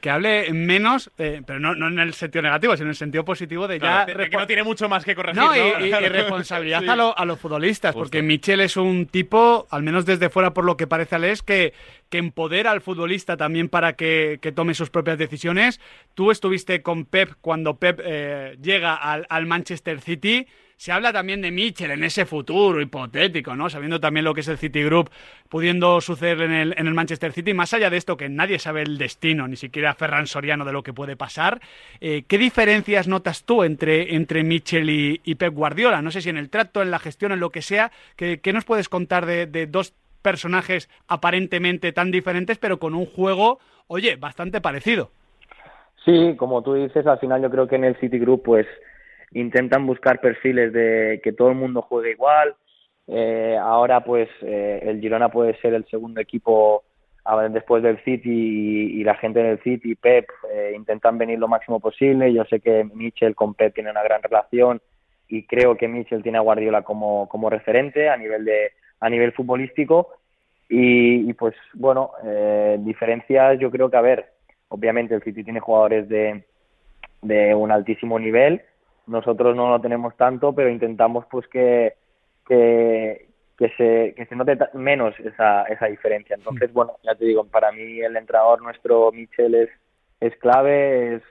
que, 0.00 0.10
hable 0.10 0.52
menos, 0.52 1.10
eh, 1.16 1.40
pero 1.46 1.58
no, 1.58 1.72
en 1.72 1.98
el 1.98 2.12
sentido 2.12 2.42
negativo, 2.42 2.76
sino 2.76 2.86
en 2.86 2.90
el 2.90 2.96
sentido 2.96 3.24
positivo 3.24 3.66
de 3.66 3.78
ya... 3.78 4.04
que 4.04 4.28
no 4.28 4.46
tiene 4.46 4.62
mucho 4.62 4.90
más 4.90 5.06
que 5.06 5.14
corregir. 5.14 5.40
No, 5.42 5.56
Y, 5.56 5.90
responsabilidad 5.90 6.82
a, 7.16 7.24
los 7.24 7.40
futbolistas, 7.40 7.94
porque 7.94 8.20
Michel 8.22 8.60
es 8.60 8.76
un 8.76 9.06
tipo, 9.06 9.66
al 9.70 9.82
menos 9.82 10.04
desde 10.04 10.28
fuera 10.28 10.52
por 10.52 10.66
lo 10.66 10.76
que 10.76 10.86
parece 10.86 11.16
Alex, 11.16 11.42
que, 11.42 11.72
que 12.10 12.18
empodera 12.18 12.72
al 12.72 12.82
futbolista 12.82 13.38
también 13.38 13.70
para 13.70 13.94
que, 13.94 14.38
tome 14.54 14.74
sus 14.74 14.90
propias 14.90 15.16
decisiones. 15.16 15.80
Tú 16.14 16.30
estuviste 16.30 16.82
con 16.82 17.06
Pep 17.06 17.32
cuando 17.40 17.76
Pep 17.76 18.00
eh, 18.04 18.58
llega 18.60 18.94
al, 18.94 19.26
al 19.30 19.46
Manchester 19.46 20.00
City 20.00 20.46
se 20.80 20.92
habla 20.92 21.12
también 21.12 21.42
de 21.42 21.50
Mitchell 21.50 21.90
en 21.90 22.04
ese 22.04 22.24
futuro 22.24 22.80
hipotético, 22.80 23.54
¿no? 23.54 23.68
Sabiendo 23.68 24.00
también 24.00 24.24
lo 24.24 24.32
que 24.32 24.40
es 24.40 24.48
el 24.48 24.56
City 24.56 24.82
Group, 24.82 25.10
pudiendo 25.50 26.00
suceder 26.00 26.40
en 26.40 26.52
el, 26.52 26.74
en 26.74 26.86
el 26.86 26.94
Manchester 26.94 27.32
City, 27.32 27.52
más 27.52 27.74
allá 27.74 27.90
de 27.90 27.98
esto 27.98 28.16
que 28.16 28.30
nadie 28.30 28.58
sabe 28.58 28.80
el 28.80 28.96
destino, 28.96 29.46
ni 29.46 29.56
siquiera 29.56 29.92
Ferran 29.92 30.26
Soriano 30.26 30.64
de 30.64 30.72
lo 30.72 30.82
que 30.82 30.94
puede 30.94 31.16
pasar, 31.16 31.60
eh, 32.00 32.22
¿qué 32.26 32.38
diferencias 32.38 33.08
notas 33.08 33.44
tú 33.44 33.62
entre, 33.62 34.14
entre 34.14 34.42
Mitchell 34.42 34.88
y, 34.88 35.34
Pep 35.34 35.52
Guardiola? 35.52 36.00
No 36.00 36.10
sé 36.10 36.22
si 36.22 36.30
en 36.30 36.38
el 36.38 36.48
trato, 36.48 36.80
en 36.80 36.90
la 36.90 36.98
gestión, 36.98 37.32
en 37.32 37.40
lo 37.40 37.50
que 37.50 37.60
sea, 37.60 37.90
¿qué, 38.16 38.40
nos 38.54 38.64
puedes 38.64 38.88
contar 38.88 39.26
de, 39.26 39.44
de 39.44 39.66
dos 39.66 39.92
personajes 40.22 40.88
aparentemente 41.08 41.92
tan 41.92 42.10
diferentes, 42.10 42.56
pero 42.56 42.78
con 42.78 42.94
un 42.94 43.04
juego, 43.04 43.58
oye, 43.86 44.16
bastante 44.16 44.62
parecido? 44.62 45.10
Sí, 46.06 46.36
como 46.38 46.62
tú 46.62 46.72
dices, 46.72 47.06
al 47.06 47.18
final 47.18 47.42
yo 47.42 47.50
creo 47.50 47.68
que 47.68 47.76
en 47.76 47.84
el 47.84 48.00
City 48.00 48.18
Group, 48.18 48.44
pues 48.44 48.66
intentan 49.32 49.86
buscar 49.86 50.20
perfiles 50.20 50.72
de 50.72 51.20
que 51.22 51.32
todo 51.32 51.50
el 51.50 51.56
mundo 51.56 51.82
juegue 51.82 52.12
igual. 52.12 52.54
Eh, 53.06 53.56
ahora 53.60 54.04
pues 54.04 54.28
eh, 54.42 54.80
el 54.82 55.00
Girona 55.00 55.30
puede 55.30 55.58
ser 55.60 55.74
el 55.74 55.84
segundo 55.86 56.20
equipo 56.20 56.84
después 57.50 57.82
del 57.82 58.02
City 58.02 59.00
y, 59.00 59.04
la 59.04 59.14
gente 59.14 59.42
del 59.42 59.62
City, 59.62 59.94
Pep, 59.94 60.26
eh, 60.52 60.72
intentan 60.74 61.18
venir 61.18 61.38
lo 61.38 61.48
máximo 61.48 61.78
posible. 61.78 62.32
Yo 62.32 62.44
sé 62.44 62.60
que 62.60 62.84
Michel 62.94 63.34
con 63.34 63.54
Pep 63.54 63.74
tiene 63.74 63.90
una 63.90 64.02
gran 64.02 64.22
relación 64.22 64.80
y 65.28 65.44
creo 65.44 65.76
que 65.76 65.86
Michel 65.86 66.22
tiene 66.22 66.38
a 66.38 66.42
Guardiola 66.42 66.82
como, 66.82 67.28
como 67.28 67.50
referente 67.50 68.08
a 68.08 68.16
nivel 68.16 68.44
de 68.44 68.72
a 68.98 69.08
nivel 69.08 69.32
futbolístico 69.32 70.14
y, 70.68 71.32
pues 71.34 71.54
bueno 71.72 72.12
eh, 72.24 72.76
diferencias 72.80 73.58
yo 73.58 73.70
creo 73.70 73.90
que 73.90 73.96
a 73.96 74.02
ver 74.02 74.32
obviamente 74.68 75.14
el 75.14 75.22
City 75.22 75.42
tiene 75.42 75.60
jugadores 75.60 76.08
de, 76.08 76.44
de 77.22 77.54
un 77.54 77.72
altísimo 77.72 78.18
nivel 78.18 78.62
nosotros 79.10 79.54
no 79.54 79.68
lo 79.68 79.80
tenemos 79.80 80.16
tanto 80.16 80.54
pero 80.54 80.70
intentamos 80.70 81.26
pues 81.30 81.46
que 81.48 81.94
que, 82.50 83.28
que 83.56 83.68
se, 83.76 84.14
que 84.16 84.26
se 84.26 84.34
note 84.34 84.58
menos 84.74 85.14
esa, 85.20 85.62
esa 85.64 85.86
diferencia. 85.86 86.34
Entonces, 86.34 86.72
bueno, 86.72 86.94
ya 87.04 87.14
te 87.14 87.24
digo, 87.24 87.44
para 87.44 87.70
mí 87.70 88.00
el 88.00 88.16
entrenador 88.16 88.60
nuestro, 88.60 89.12
Michel, 89.12 89.54
es, 89.54 89.70
es 90.18 90.36
clave, 90.38 91.14
es, 91.14 91.22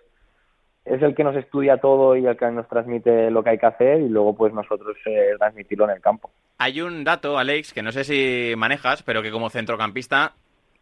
es 0.86 1.02
el 1.02 1.14
que 1.14 1.26
nos 1.26 1.36
estudia 1.36 1.78
todo 1.78 2.16
y 2.16 2.26
el 2.26 2.38
que 2.38 2.50
nos 2.52 2.70
transmite 2.70 3.30
lo 3.32 3.44
que 3.44 3.50
hay 3.50 3.58
que 3.58 3.66
hacer 3.66 4.00
y 4.00 4.08
luego 4.08 4.34
pues 4.34 4.54
nosotros 4.54 4.96
eh, 5.06 5.32
transmitirlo 5.38 5.86
en 5.86 5.98
el 5.98 6.02
campo. 6.02 6.32
Hay 6.58 6.80
un 6.82 7.04
dato, 7.04 7.38
Alex, 7.38 7.74
que 7.74 7.84
no 7.84 7.92
sé 7.92 8.06
si 8.06 8.54
manejas, 8.58 9.04
pero 9.04 9.22
que 9.22 9.32
como 9.32 9.50
centrocampista 9.50 10.34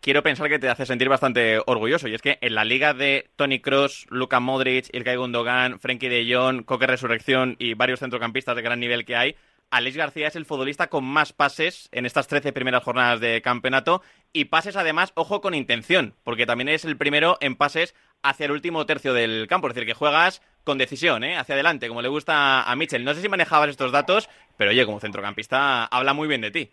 quiero 0.02 0.24
pensar 0.24 0.50
que 0.50 0.60
te 0.60 0.70
hace 0.70 0.86
sentir 0.86 1.10
bastante 1.10 1.60
orgulloso. 1.66 2.08
Y 2.08 2.16
es 2.16 2.22
que 2.22 2.38
en 2.42 2.56
la 2.56 2.66
liga 2.66 2.94
de 2.94 3.30
Tony 3.36 3.60
Cross, 3.60 4.08
Luka 4.10 4.40
Modric, 4.40 4.94
Ilkay 4.94 5.16
Gundogan, 5.16 5.80
Frenkie 5.80 6.10
de 6.10 6.34
Jong, 6.34 6.64
Coque 6.64 6.88
Resurrección 6.88 7.56
y 7.60 7.74
varios 7.74 8.00
centrocampistas 8.00 8.56
de 8.56 8.62
gran 8.62 8.80
nivel 8.80 9.06
que 9.06 9.16
hay, 9.16 9.36
Alex 9.70 9.98
García 9.98 10.28
es 10.28 10.36
el 10.38 10.46
futbolista 10.46 10.88
con 10.88 11.04
más 11.04 11.34
pases 11.34 11.90
en 11.92 12.06
estas 12.06 12.28
13 12.28 12.54
primeras 12.54 12.84
jornadas 12.84 13.20
de 13.20 13.42
campeonato 13.42 14.02
y 14.32 14.46
pases 14.46 14.78
además, 14.78 15.12
ojo, 15.16 15.42
con 15.42 15.54
intención, 15.54 16.16
porque 16.24 16.46
también 16.46 16.70
es 16.70 16.86
el 16.86 16.96
primero 16.96 17.38
en 17.42 17.56
pases 17.56 17.94
hacia 18.24 18.46
el 18.46 18.52
último 18.52 18.86
tercio 18.86 19.14
del 19.14 19.46
campo, 19.48 19.68
es 19.68 19.74
decir, 19.74 19.88
que 19.88 19.94
juegas 19.94 20.42
con 20.64 20.78
decisión, 20.78 21.24
¿eh? 21.24 21.38
hacia 21.38 21.56
adelante, 21.56 21.88
como 21.90 22.02
le 22.02 22.08
gusta 22.08 22.64
a 22.64 22.76
Mitchell. 22.76 23.04
No 23.04 23.14
sé 23.14 23.22
si 23.22 23.30
manejabas 23.30 23.70
estos 23.70 23.92
datos, 23.92 24.30
pero 24.58 24.72
oye, 24.72 24.86
como 24.86 25.00
centrocampista 25.00 25.86
habla 25.86 26.14
muy 26.14 26.28
bien 26.28 26.42
de 26.42 26.52
ti. 26.52 26.72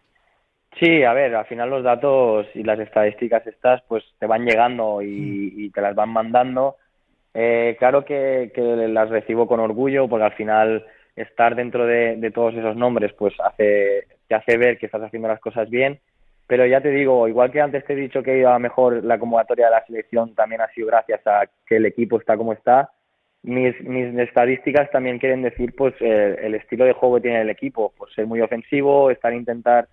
Sí, 0.81 1.05
a 1.05 1.13
ver, 1.13 1.35
al 1.35 1.47
final 1.47 1.71
los 1.71 1.85
datos 1.85 2.47
y 2.55 2.63
las 2.65 2.79
estadísticas 2.81 3.47
estas 3.47 3.83
pues 3.83 4.05
te 4.19 4.27
van 4.27 4.45
llegando 4.45 5.01
y, 5.03 5.71
te 5.71 5.81
las 5.81 5.95
van 5.95 6.11
mandando. 6.11 6.77
Eh, 7.33 7.77
claro 7.79 8.05
que, 8.05 8.53
que 8.55 8.63
las 8.89 9.09
recibo 9.09 9.47
con 9.47 9.61
orgullo 9.61 10.09
porque 10.09 10.25
al 10.25 10.33
final 10.33 10.85
estar 11.17 11.55
dentro 11.55 11.87
de, 11.87 12.31
todos 12.35 12.55
esos 12.55 12.77
nombres 12.77 13.13
pues 13.13 13.35
hace, 13.41 14.07
te 14.27 14.35
hace 14.35 14.57
ver 14.57 14.79
que 14.79 14.87
estás 14.87 15.03
haciendo 15.03 15.29
las 15.29 15.41
cosas 15.41 15.71
bien. 15.71 16.01
Pero 16.47 16.67
ya 16.67 16.81
te 16.81 16.91
digo, 16.91 17.27
igual 17.27 17.51
que 17.51 17.61
antes 17.61 17.85
te 17.87 17.95
he 17.95 17.97
dicho 17.97 18.23
que 18.23 18.39
iba 18.39 18.59
mejor 18.59 19.03
la 19.03 19.19
convocatoria 19.19 19.67
de 19.67 19.73
la 19.73 19.87
selección, 19.87 20.35
también 20.35 20.61
ha 20.61 20.69
sido 20.69 20.89
gracias 20.89 21.27
a 21.27 21.49
que 21.67 21.77
el 21.77 21.87
equipo 21.87 22.19
está 22.19 22.37
como 22.37 22.53
está. 22.53 22.91
Mis, 23.43 23.81
mis 23.83 24.19
estadísticas 24.19 24.91
también 24.91 25.19
quieren 25.19 25.43
decir 25.43 25.75
pues 25.75 25.95
eh, 26.01 26.37
el 26.43 26.55
estilo 26.55 26.85
de 26.85 26.93
juego 26.93 27.17
que 27.17 27.23
tiene 27.23 27.41
el 27.43 27.51
equipo, 27.51 27.93
pues 27.97 28.13
ser 28.13 28.27
muy 28.27 28.41
ofensivo, 28.41 29.11
estar 29.11 29.33
intentar 29.33 29.89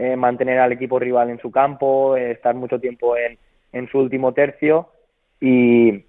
eh, 0.00 0.16
mantener 0.16 0.58
al 0.58 0.72
equipo 0.72 0.98
rival 0.98 1.28
en 1.28 1.38
su 1.40 1.50
campo, 1.50 2.16
eh, 2.16 2.30
estar 2.30 2.54
mucho 2.54 2.80
tiempo 2.80 3.16
en, 3.18 3.36
su 3.90 3.98
último 3.98 4.32
tercio 4.32 4.88
y, 5.38 6.06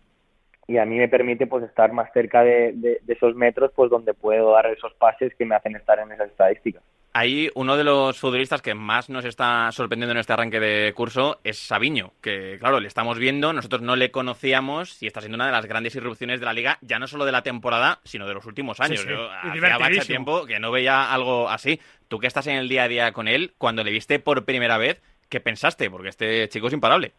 y 0.66 0.78
a 0.78 0.86
mí 0.86 0.98
me 0.98 1.10
permite 1.10 1.46
pues 1.46 1.66
estar 1.66 1.92
más 1.92 2.10
cerca 2.14 2.42
de, 2.42 3.02
esos 3.06 3.36
metros 3.36 3.74
pues 3.76 3.92
donde 3.92 4.14
puedo 4.14 4.54
dar 4.54 4.68
esos 4.68 4.94
pases 4.94 5.36
que 5.36 5.46
me 5.46 5.56
hacen 5.56 5.76
estar 5.76 6.00
en 6.00 6.10
esas 6.10 6.30
estadísticas. 6.30 6.82
Ahí 7.14 7.50
uno 7.56 7.76
de 7.76 7.84
los 7.84 8.18
futbolistas 8.18 8.62
que 8.62 8.74
más 8.74 9.10
nos 9.10 9.26
está 9.26 9.70
sorprendiendo 9.74 10.14
en 10.14 10.20
este 10.20 10.32
arranque 10.32 10.62
de 10.62 10.94
curso 10.94 11.42
es 11.44 11.60
Sabiño, 11.60 12.14
que 12.22 12.58
claro, 12.58 12.80
le 12.80 12.88
estamos 12.88 13.18
viendo, 13.18 13.52
nosotros 13.52 13.82
no 13.82 13.98
le 13.98 14.12
conocíamos 14.12 15.04
y 15.04 15.08
está 15.08 15.20
siendo 15.20 15.36
una 15.36 15.48
de 15.48 15.52
las 15.52 15.66
grandes 15.66 15.94
irrupciones 15.96 16.40
de 16.40 16.46
la 16.46 16.54
liga, 16.54 16.78
ya 16.82 17.00
no 17.00 17.08
solo 17.08 17.26
de 17.26 17.34
la 17.34 17.42
temporada, 17.42 18.00
sino 18.06 18.26
de 18.28 18.34
los 18.34 18.46
últimos 18.46 18.80
años. 18.80 19.06
Yo 19.06 19.30
hacía 19.30 19.78
bastante 19.78 20.06
tiempo 20.06 20.46
que 20.46 20.60
no 20.60 20.72
veía 20.72 21.12
algo 21.12 21.50
así. 21.50 21.82
Tú 22.08 22.18
que 22.18 22.28
estás 22.28 22.48
en 22.48 22.56
el 22.56 22.70
día 22.70 22.84
a 22.84 22.88
día 22.88 23.12
con 23.12 23.28
él, 23.28 23.56
cuando 23.58 23.84
le 23.84 23.92
viste 23.92 24.20
por 24.20 24.46
primera 24.46 24.78
vez, 24.78 25.02
¿qué 25.28 25.42
pensaste? 25.42 25.90
Porque 25.90 26.10
este 26.10 26.48
chico 26.48 26.68
es 26.68 26.74
imparable. 26.74 27.14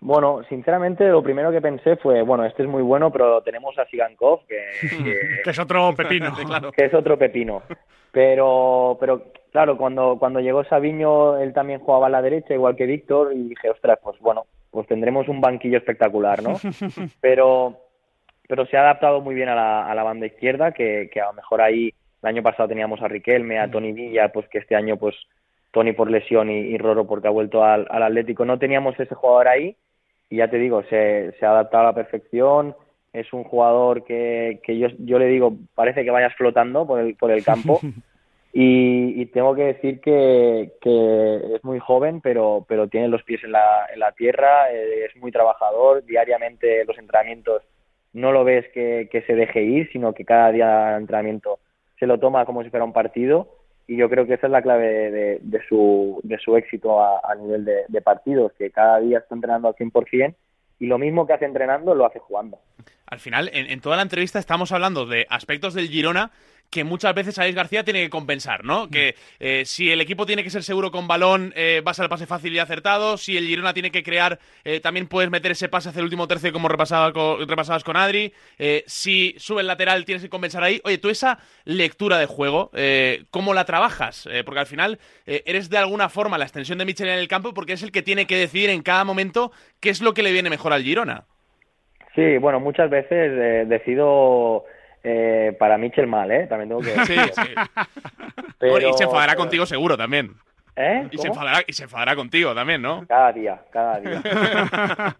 Bueno, 0.00 0.42
sinceramente 0.48 1.08
lo 1.08 1.22
primero 1.22 1.50
que 1.50 1.60
pensé 1.60 1.96
fue, 1.96 2.22
bueno, 2.22 2.44
este 2.44 2.62
es 2.62 2.68
muy 2.68 2.82
bueno, 2.82 3.10
pero 3.10 3.42
tenemos 3.42 3.78
a 3.78 3.86
Sigankov, 3.86 4.46
que, 4.46 4.60
que, 5.44 5.50
es 5.50 5.58
otro 5.58 5.94
pepino, 5.94 6.32
claro. 6.46 6.72
que 6.72 6.84
es 6.84 6.94
otro 6.94 7.18
pepino. 7.18 7.62
Pero, 8.12 8.96
pero 9.00 9.32
claro, 9.52 9.76
cuando, 9.76 10.16
cuando 10.18 10.40
llegó 10.40 10.64
Sabiño, 10.64 11.38
él 11.38 11.52
también 11.52 11.80
jugaba 11.80 12.06
a 12.06 12.10
la 12.10 12.22
derecha, 12.22 12.54
igual 12.54 12.76
que 12.76 12.86
Víctor, 12.86 13.32
y 13.34 13.48
dije, 13.48 13.70
ostras, 13.70 13.98
pues 14.02 14.18
bueno, 14.20 14.46
pues 14.70 14.86
tendremos 14.86 15.28
un 15.28 15.40
banquillo 15.40 15.78
espectacular, 15.78 16.42
¿no? 16.42 16.54
Pero, 17.20 17.76
pero 18.48 18.66
se 18.66 18.76
ha 18.76 18.80
adaptado 18.80 19.20
muy 19.20 19.34
bien 19.36 19.48
a 19.48 19.54
la, 19.54 19.86
a 19.88 19.94
la 19.94 20.02
banda 20.02 20.26
izquierda, 20.26 20.72
que, 20.72 21.08
que 21.12 21.20
a 21.20 21.26
lo 21.26 21.34
mejor 21.34 21.60
ahí 21.60 21.94
el 22.22 22.28
año 22.28 22.42
pasado 22.42 22.68
teníamos 22.68 23.00
a 23.00 23.06
Riquelme, 23.06 23.60
a 23.60 23.70
Tony 23.70 23.92
Villa, 23.92 24.32
pues 24.32 24.48
que 24.48 24.58
este 24.58 24.74
año 24.74 24.96
pues 24.96 25.14
Tony 25.70 25.92
por 25.92 26.10
lesión 26.10 26.50
y, 26.50 26.76
Roro 26.78 27.06
porque 27.06 27.28
ha 27.28 27.32
vuelto 27.32 27.64
al, 27.64 27.86
Atlético. 27.90 28.44
No 28.44 28.58
teníamos 28.58 28.98
ese 28.98 29.14
jugador 29.14 29.48
ahí 29.48 29.76
y 30.28 30.36
ya 30.36 30.48
te 30.48 30.58
digo, 30.58 30.82
se, 30.84 31.32
se 31.38 31.46
ha 31.46 31.50
adaptado 31.50 31.84
a 31.84 31.86
la 31.86 31.94
perfección. 31.94 32.74
Es 33.12 33.32
un 33.32 33.44
jugador 33.44 34.04
que, 34.04 34.60
que 34.64 34.78
yo, 34.78 34.88
yo 34.98 35.18
le 35.18 35.26
digo, 35.26 35.54
parece 35.74 36.04
que 36.04 36.10
vayas 36.10 36.34
flotando 36.36 36.86
por 36.86 37.00
el, 37.00 37.14
por 37.16 37.30
el 37.30 37.44
campo. 37.44 37.80
Y, 38.52 39.26
tengo 39.26 39.54
que 39.54 39.62
decir 39.62 40.00
que, 40.00 40.72
que, 40.80 41.54
es 41.54 41.62
muy 41.62 41.78
joven, 41.78 42.20
pero, 42.20 42.64
pero 42.68 42.88
tiene 42.88 43.06
los 43.06 43.22
pies 43.22 43.44
en 43.44 43.52
la, 43.52 43.86
en 43.92 44.00
la 44.00 44.10
tierra, 44.10 44.72
eh, 44.72 45.04
es 45.04 45.16
muy 45.16 45.30
trabajador, 45.30 46.04
diariamente 46.04 46.84
los 46.84 46.98
entrenamientos 46.98 47.62
no 48.12 48.32
lo 48.32 48.42
ves 48.42 48.66
que, 48.74 49.08
que 49.10 49.22
se 49.22 49.36
deje 49.36 49.62
ir, 49.62 49.88
sino 49.92 50.14
que 50.14 50.24
cada 50.24 50.50
día 50.50 50.86
de 50.90 50.96
entrenamiento 50.96 51.60
se 52.00 52.08
lo 52.08 52.18
toma 52.18 52.44
como 52.44 52.64
si 52.64 52.70
fuera 52.70 52.84
un 52.84 52.92
partido 52.92 53.59
y 53.90 53.96
yo 53.96 54.08
creo 54.08 54.24
que 54.24 54.34
esa 54.34 54.46
es 54.46 54.52
la 54.52 54.62
clave 54.62 55.40
de, 55.42 55.60
su, 55.68 56.20
de 56.22 56.38
su 56.38 56.56
éxito 56.56 57.02
a, 57.02 57.34
nivel 57.34 57.64
de, 57.64 58.00
partidos, 58.02 58.52
que 58.56 58.70
cada 58.70 59.00
día 59.00 59.18
está 59.18 59.34
entrenando 59.34 59.66
al 59.66 59.74
100% 59.74 60.32
y 60.78 60.86
lo 60.86 60.96
mismo 60.96 61.26
que 61.26 61.32
hace 61.32 61.44
entrenando 61.44 61.92
lo 61.96 62.06
hace 62.06 62.20
jugando. 62.20 62.60
Al 63.06 63.18
final, 63.18 63.50
en 63.52 63.80
toda 63.80 63.96
la 63.96 64.02
entrevista 64.02 64.38
estamos 64.38 64.70
hablando 64.70 65.06
de 65.06 65.26
aspectos 65.28 65.74
del 65.74 65.88
Girona 65.88 66.30
que 66.70 66.84
muchas 66.84 67.14
veces 67.14 67.38
Alex 67.38 67.56
García 67.56 67.84
tiene 67.84 68.02
que 68.02 68.10
compensar, 68.10 68.64
¿no? 68.64 68.88
Que 68.88 69.16
eh, 69.40 69.64
si 69.64 69.90
el 69.90 70.00
equipo 70.00 70.24
tiene 70.24 70.44
que 70.44 70.50
ser 70.50 70.62
seguro 70.62 70.90
con 70.90 71.08
balón, 71.08 71.52
eh, 71.56 71.82
vas 71.84 71.98
al 71.98 72.08
pase 72.08 72.26
fácil 72.26 72.54
y 72.54 72.60
acertado. 72.60 73.16
Si 73.16 73.36
el 73.36 73.46
Girona 73.46 73.74
tiene 73.74 73.90
que 73.90 74.04
crear, 74.04 74.38
eh, 74.64 74.80
también 74.80 75.08
puedes 75.08 75.30
meter 75.30 75.50
ese 75.50 75.68
pase 75.68 75.88
hacia 75.88 75.98
el 75.98 76.04
último 76.04 76.28
tercio 76.28 76.52
como 76.52 76.68
repasaba 76.68 77.12
con, 77.12 77.46
repasabas 77.48 77.82
con 77.82 77.96
Adri. 77.96 78.32
Si 78.86 79.34
sube 79.38 79.62
el 79.62 79.66
lateral, 79.66 80.04
tienes 80.04 80.22
que 80.22 80.30
compensar 80.30 80.62
ahí. 80.62 80.80
Oye, 80.84 80.98
tú 80.98 81.08
esa 81.08 81.38
lectura 81.64 82.18
de 82.18 82.26
juego, 82.26 82.70
¿cómo 83.30 83.54
la 83.54 83.64
trabajas? 83.64 84.28
porque 84.44 84.60
al 84.60 84.66
final 84.66 84.98
eres 85.26 85.70
de 85.70 85.78
alguna 85.78 86.08
forma 86.08 86.38
la 86.38 86.44
extensión 86.44 86.78
de 86.78 86.84
Michel 86.84 87.08
en 87.08 87.18
el 87.18 87.28
campo 87.28 87.52
porque 87.52 87.72
es 87.72 87.82
el 87.82 87.92
que 87.92 88.02
tiene 88.02 88.26
que 88.26 88.36
decidir 88.36 88.70
en 88.70 88.82
cada 88.82 89.04
momento 89.04 89.50
qué 89.80 89.90
es 89.90 90.00
lo 90.00 90.14
que 90.14 90.22
le 90.22 90.32
viene 90.32 90.50
mejor 90.50 90.72
al 90.72 90.82
Girona. 90.82 91.24
Sí, 92.14 92.38
bueno, 92.38 92.60
muchas 92.60 92.90
veces 92.90 93.68
decido 93.68 94.64
eh, 95.02 95.56
para 95.58 95.78
Mitchell 95.78 96.06
mal, 96.06 96.30
¿eh? 96.30 96.46
También 96.46 96.68
tengo 96.68 96.80
que 96.80 96.90
Sí, 97.06 97.16
sí. 97.34 98.88
y 98.88 98.92
se 98.94 99.04
enfadará 99.04 99.34
contigo 99.36 99.66
seguro 99.66 99.96
también. 99.96 100.32
¿Eh? 100.76 101.08
Y 101.10 101.18
se, 101.18 101.28
enfadará, 101.28 101.62
y 101.66 101.72
se 101.72 101.84
enfadará 101.84 102.16
contigo 102.16 102.54
también, 102.54 102.80
¿no? 102.80 103.04
Cada 103.06 103.32
día, 103.32 103.60
cada 103.70 104.00
día. 104.00 104.22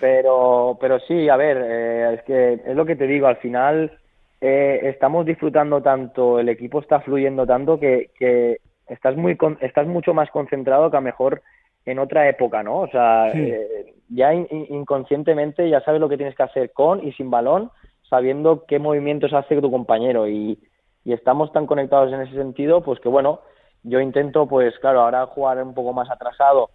pero, 0.00 0.76
pero 0.80 0.98
sí, 1.00 1.28
a 1.28 1.36
ver, 1.36 1.58
eh, 1.62 2.14
es 2.14 2.22
que 2.24 2.54
es 2.54 2.74
lo 2.74 2.84
que 2.84 2.96
te 2.96 3.06
digo, 3.06 3.26
al 3.26 3.36
final 3.36 3.92
eh, 4.40 4.80
estamos 4.82 5.24
disfrutando 5.24 5.82
tanto, 5.82 6.40
el 6.40 6.48
equipo 6.48 6.80
está 6.80 7.00
fluyendo 7.00 7.46
tanto 7.46 7.78
que, 7.78 8.10
que 8.18 8.60
estás, 8.88 9.16
muy 9.16 9.38
estás 9.60 9.86
mucho 9.86 10.14
más 10.14 10.30
concentrado 10.30 10.90
que 10.90 10.96
a 10.96 11.00
mejor 11.00 11.42
en 11.86 11.98
otra 11.98 12.28
época, 12.28 12.62
¿no? 12.62 12.80
O 12.80 12.88
sea, 12.88 13.30
eh, 13.30 13.94
ya 14.08 14.32
inconscientemente 14.32 15.68
ya 15.68 15.80
sabes 15.82 16.00
lo 16.00 16.08
que 16.08 16.16
tienes 16.16 16.34
que 16.34 16.42
hacer 16.42 16.72
con 16.72 17.06
y 17.06 17.12
sin 17.12 17.30
balón 17.30 17.70
sabiendo 18.08 18.64
qué 18.66 18.78
movimientos 18.78 19.32
hace 19.32 19.60
tu 19.60 19.70
compañero. 19.70 20.28
Y, 20.28 20.58
estamos 21.04 21.52
tan 21.52 21.66
conectados 21.66 22.10
en 22.14 22.22
ese 22.22 22.34
sentido, 22.34 22.80
pues 22.80 22.98
que 22.98 23.10
bueno, 23.10 23.40
yo 23.82 24.00
intento, 24.00 24.46
pues 24.46 24.78
claro, 24.78 25.02
ahora 25.02 25.26
jugar 25.26 25.62
un 25.62 25.74
poco 25.74 25.92
más 25.92 26.10
atrasado, 26.10 26.70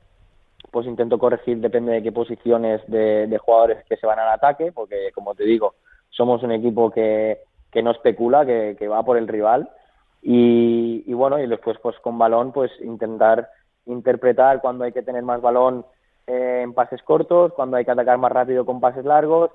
pues 0.69 0.85
intento 0.85 1.17
corregir, 1.17 1.57
depende 1.57 1.93
de 1.93 2.03
qué 2.03 2.11
posiciones 2.11 2.79
de, 2.85 3.39
jugadores 3.43 3.83
que 3.85 3.97
se 3.97 4.05
van 4.05 4.19
al 4.19 4.29
ataque, 4.29 4.71
porque 4.71 5.11
como 5.15 5.33
te 5.33 5.45
digo, 5.45 5.73
somos 6.11 6.43
un 6.43 6.51
equipo 6.51 6.91
que, 6.91 7.39
que 7.71 7.81
no 7.81 7.89
especula, 7.89 8.45
que, 8.45 8.75
que 8.77 8.87
va 8.87 9.01
por 9.01 9.17
el 9.17 9.27
rival. 9.27 9.67
Y, 10.21 11.03
y, 11.07 11.13
bueno, 11.13 11.39
y 11.39 11.47
después 11.47 11.79
pues 11.81 11.97
con 11.99 12.19
balón, 12.19 12.51
pues 12.51 12.71
intentar 12.81 13.49
interpretar 13.87 14.61
cuando 14.61 14.83
hay 14.83 14.91
que 14.91 15.01
tener 15.01 15.23
más 15.23 15.41
balón 15.41 15.85
eh, 16.27 16.61
en 16.63 16.75
pases 16.75 17.01
cortos, 17.01 17.53
cuando 17.53 17.77
hay 17.77 17.85
que 17.85 17.91
atacar 17.91 18.19
más 18.19 18.31
rápido 18.31 18.63
con 18.63 18.79
pases 18.79 19.05
largos 19.05 19.49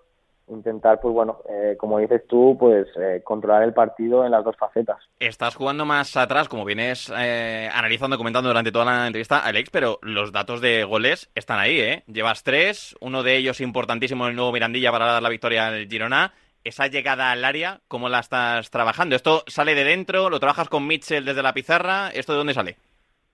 intentar, 0.49 1.01
pues 1.01 1.15
bueno, 1.15 1.39
eh, 1.49 1.77
como 1.79 1.99
dices 1.99 2.27
tú, 2.27 2.57
pues 2.59 2.87
eh, 2.97 3.23
controlar 3.25 3.63
el 3.63 3.73
partido 3.73 4.25
en 4.25 4.33
las 4.33 4.45
dos 4.45 4.57
facetas. 4.57 4.99
Estás 5.19 5.55
jugando 5.55 5.85
más 5.85 6.17
atrás, 6.17 6.49
como 6.49 6.65
vienes 6.65 7.13
eh, 7.17 7.69
analizando, 7.73 8.17
comentando 8.17 8.49
durante 8.49 8.73
toda 8.73 8.85
la 8.85 9.07
entrevista, 9.07 9.39
Alex, 9.39 9.71
pero 9.71 9.99
los 10.03 10.33
datos 10.33 10.61
de 10.61 10.85
goles 10.85 11.31
están 11.35 11.59
ahí, 11.59 11.81
¿eh? 11.81 12.03
Llevas 12.07 12.43
tres, 12.43 12.97
uno 13.01 13.23
de 13.23 13.37
ellos 13.37 13.61
importantísimo, 13.61 14.27
el 14.27 14.37
nuevo 14.37 14.53
Mirandilla 14.53 14.93
para 14.93 15.13
dar 15.13 15.23
la 15.23 15.29
victoria 15.29 15.69
al 15.69 15.87
Girona. 15.89 16.33
Esa 16.63 16.87
llegada 16.87 17.31
al 17.31 17.45
área, 17.45 17.81
¿cómo 17.89 18.09
la 18.09 18.21
estás 18.21 18.71
trabajando? 18.71 19.17
¿Esto 19.17 19.43
sale 19.47 19.75
de 19.75 19.85
dentro? 19.85 20.31
¿Lo 20.31 20.41
trabajas 20.41 20.71
con 20.71 20.87
Mitchell 20.87 21.25
desde 21.25 21.43
la 21.43 21.53
pizarra? 21.53 22.09
¿Esto 22.09 22.33
de 22.33 22.39
dónde 22.39 22.55
sale? 22.55 22.77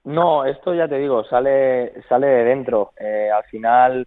No, 0.04 0.44
esto 0.44 0.74
ya 0.74 0.88
te 0.88 0.98
digo, 0.98 1.24
sale, 1.24 1.92
sale 2.08 2.26
de 2.26 2.44
dentro. 2.44 2.92
Eh, 2.98 3.28
al 3.30 3.44
final, 3.44 4.06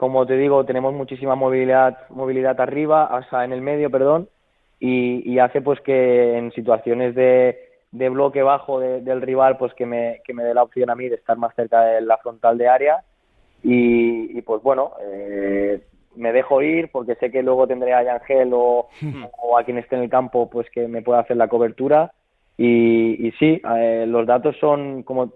como 0.00 0.24
te 0.24 0.38
digo, 0.38 0.64
tenemos 0.64 0.94
muchísima 0.94 1.34
movilidad, 1.34 2.08
movilidad 2.08 2.58
arriba, 2.58 3.04
hasta 3.04 3.44
en 3.44 3.52
el 3.52 3.60
medio, 3.60 3.90
perdón, 3.90 4.30
y, 4.78 5.30
y 5.30 5.38
hace 5.40 5.60
pues 5.60 5.78
que 5.82 6.38
en 6.38 6.52
situaciones 6.52 7.14
de, 7.14 7.58
de 7.92 8.08
bloque 8.08 8.42
bajo 8.42 8.80
de- 8.80 9.02
del 9.02 9.20
rival, 9.20 9.58
pues 9.58 9.74
que 9.74 9.84
me, 9.84 10.22
que 10.24 10.32
me 10.32 10.42
dé 10.42 10.54
la 10.54 10.62
opción 10.62 10.88
a 10.88 10.94
mí 10.94 11.06
de 11.10 11.16
estar 11.16 11.36
más 11.36 11.54
cerca 11.54 11.82
de 11.82 12.00
la 12.00 12.16
frontal 12.16 12.56
de 12.56 12.66
área. 12.66 13.04
Y, 13.62 14.38
y, 14.38 14.40
pues 14.40 14.62
bueno, 14.62 14.92
eh, 15.02 15.82
me 16.16 16.32
dejo 16.32 16.62
ir 16.62 16.90
porque 16.90 17.16
sé 17.16 17.30
que 17.30 17.42
luego 17.42 17.66
tendré 17.66 17.92
a 17.92 18.02
Yangel 18.02 18.52
o, 18.54 18.88
o 19.42 19.58
a 19.58 19.64
quien 19.64 19.76
esté 19.76 19.96
en 19.96 20.04
el 20.04 20.08
campo, 20.08 20.48
pues 20.48 20.66
que 20.70 20.88
me 20.88 21.02
pueda 21.02 21.20
hacer 21.20 21.36
la 21.36 21.48
cobertura. 21.48 22.10
Y, 22.56 23.26
y 23.26 23.32
sí, 23.32 23.60
eh, 23.76 24.06
los 24.08 24.26
datos 24.26 24.56
son, 24.58 25.02
como, 25.02 25.30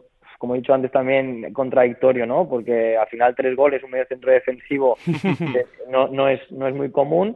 como 0.44 0.54
he 0.54 0.59
dicho 0.59 0.74
antes 0.74 0.92
también, 0.92 1.54
contradictorio, 1.54 2.26
¿no? 2.26 2.46
Porque 2.46 2.98
al 2.98 3.07
final 3.07 3.35
tres 3.35 3.57
goles, 3.57 3.83
un 3.83 3.92
medio 3.92 4.04
centro 4.04 4.30
defensivo, 4.30 4.98
eh, 5.07 5.64
no, 5.88 6.09
no, 6.09 6.28
es, 6.28 6.38
no 6.52 6.68
es 6.68 6.74
muy 6.74 6.90
común, 6.90 7.35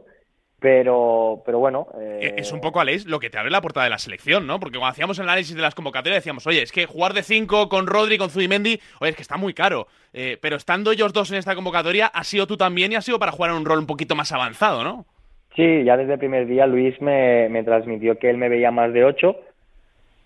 pero, 0.59 1.41
pero 1.43 1.57
bueno. 1.57 1.87
eh, 1.99 2.19
Eh, 2.21 2.33
Es 2.37 2.51
un 2.51 2.61
poco, 2.61 2.79
Aleix, 2.79 3.07
lo 3.07 3.19
que 3.19 3.31
te 3.31 3.39
abre 3.39 3.49
la 3.49 3.61
puerta 3.61 3.83
de 3.83 3.89
la 3.89 3.97
selección, 3.97 4.45
¿no? 4.45 4.59
Porque 4.59 4.77
cuando 4.77 4.91
hacíamos 4.91 5.17
el 5.17 5.23
análisis 5.23 5.55
de 5.55 5.61
las 5.63 5.73
convocatorias 5.73 6.19
decíamos, 6.21 6.45
oye, 6.45 6.61
es 6.61 6.71
que 6.71 6.85
jugar 6.85 7.13
de 7.13 7.23
5 7.23 7.67
con 7.67 7.87
Rodri, 7.87 8.19
con 8.19 8.29
Zubimendi, 8.29 8.79
oye, 8.99 9.09
es 9.09 9.15
que 9.15 9.23
está 9.23 9.37
muy 9.37 9.55
caro. 9.55 9.87
Eh, 10.13 10.37
pero 10.39 10.55
estando 10.55 10.91
ellos 10.91 11.11
dos 11.11 11.31
en 11.31 11.37
esta 11.39 11.55
convocatoria, 11.55 12.05
has 12.13 12.27
sido 12.27 12.45
tú 12.45 12.57
también 12.57 12.91
y 12.91 12.95
has 12.95 13.05
sido 13.05 13.17
para 13.17 13.31
jugar 13.31 13.49
en 13.49 13.57
un 13.57 13.65
rol 13.65 13.79
un 13.79 13.87
poquito 13.87 14.15
más 14.15 14.31
avanzado, 14.31 14.83
¿no? 14.83 15.07
Sí, 15.55 15.83
ya 15.83 15.97
desde 15.97 16.13
el 16.13 16.19
primer 16.19 16.45
día 16.45 16.67
Luis 16.67 17.01
me, 17.01 17.49
me 17.49 17.63
transmitió 17.63 18.19
que 18.19 18.29
él 18.29 18.37
me 18.37 18.49
veía 18.49 18.69
más 18.69 18.93
de 18.93 19.03
ocho 19.03 19.35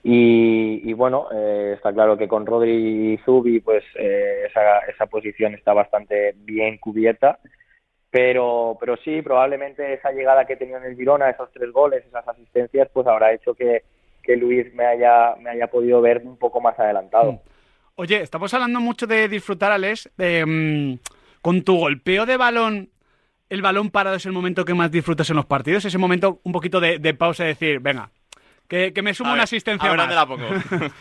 y, 0.06 0.92
bueno, 0.94 1.30
eh, 1.32 1.74
está 1.76 1.94
claro 1.94 2.18
que 2.18 2.28
con 2.28 2.46
Rodri 2.46 3.14
y 3.14 3.18
Zubi 3.20 3.62
pues 3.62 3.86
eh, 3.96 4.48
esa, 4.50 4.80
esa 4.80 5.06
posición 5.06 5.54
está 5.54 5.72
bastante 5.72 6.34
bien 6.36 6.78
cubierta, 6.78 7.40
pero, 8.12 8.76
pero 8.82 8.98
sí, 8.98 9.22
probablemente 9.22 9.94
esa 9.94 10.12
llegada 10.12 10.46
que 10.46 10.54
he 10.54 10.58
tenido 10.58 10.78
en 10.78 10.84
el 10.84 10.98
Girona, 10.98 11.30
esos 11.30 11.50
tres 11.54 11.72
goles, 11.72 12.06
esas 12.06 12.28
asistencias, 12.28 12.90
pues 12.92 13.08
habrá 13.08 13.34
hecho 13.34 13.56
que, 13.56 13.84
Luis 14.28 14.74
me 14.74 14.86
haya, 14.86 15.36
me 15.40 15.52
haya 15.52 15.68
podido 15.68 16.02
ver 16.02 16.22
un 16.26 16.38
poco 16.38 16.60
más 16.60 16.78
adelantado. 16.78 17.42
Oye, 17.96 18.22
estamos 18.22 18.54
hablando 18.54 18.82
mucho 18.82 19.08
de 19.08 19.30
disfrutar, 19.30 19.72
Alex. 19.72 20.12
de, 20.18 20.46
mm, 20.46 21.00
con 21.42 21.62
tu 21.64 21.78
golpeo 21.78 22.26
de 22.26 22.38
balón, 22.38 22.90
el 23.50 23.62
balón 23.62 23.90
parado 23.90 24.18
es 24.18 24.26
el 24.26 24.32
momento 24.32 24.66
que 24.66 24.74
más 24.74 24.92
disfrutas 24.92 25.30
en 25.30 25.38
los 25.38 25.46
partidos. 25.46 25.86
Ese 25.86 25.98
momento 25.98 26.40
un 26.44 26.52
poquito 26.52 26.80
de 26.80 27.14
pausa 27.14 27.46
y 27.46 27.48
decir, 27.48 27.80
venga, 27.80 28.10
que, 28.68 28.94
que 28.94 29.02
me 29.02 29.14
sumo 29.14 29.30
A 29.30 29.34
una 29.34 29.42
ver, 29.42 29.44
asistencia 29.44 29.90
a 29.90 29.92
ver 29.92 30.06
más. 30.06 30.16
la 30.16 30.26
pongo. 30.26 30.48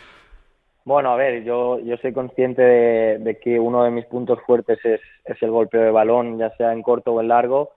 Bueno, 0.85 1.13
a 1.13 1.17
ver, 1.17 1.45
yo, 1.45 1.79
yo 1.79 1.97
soy 1.99 2.13
consciente 2.13 2.61
de, 2.61 3.19
de 3.21 3.39
que 3.39 3.61
uno 3.61 3.85
de 3.85 3.91
mis 3.93 4.05
puntos 4.07 4.41
fuertes 4.45 4.85
es, 4.85 5.01
es 5.25 5.41
el 5.41 5.51
golpeo 5.53 5.81
de 5.81 5.93
balón, 5.93 6.39
ya 6.39 6.51
sea 6.57 6.73
en 6.73 6.83
corto 6.83 7.13
o 7.13 7.21
en 7.21 7.29
largo. 7.29 7.71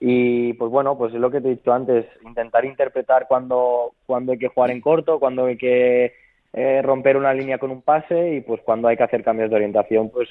Y 0.00 0.52
pues 0.54 0.68
bueno, 0.68 0.98
pues 0.98 1.14
es 1.14 1.20
lo 1.20 1.30
que 1.30 1.40
te 1.40 1.46
he 1.46 1.54
dicho 1.54 1.72
antes, 1.72 2.04
intentar 2.26 2.64
interpretar 2.64 3.28
cuando, 3.28 3.92
cuando 4.06 4.32
hay 4.32 4.38
que 4.38 4.48
jugar 4.48 4.72
en 4.72 4.80
corto, 4.80 5.20
cuando 5.20 5.44
hay 5.46 5.56
que 5.56 6.14
eh, 6.52 6.82
romper 6.82 7.16
una 7.16 7.32
línea 7.32 7.58
con 7.58 7.70
un 7.70 7.82
pase 7.82 8.34
y 8.34 8.40
pues 8.40 8.60
cuando 8.62 8.88
hay 8.88 8.96
que 8.96 9.04
hacer 9.04 9.22
cambios 9.22 9.48
de 9.50 9.54
orientación, 9.56 10.10
pues, 10.10 10.28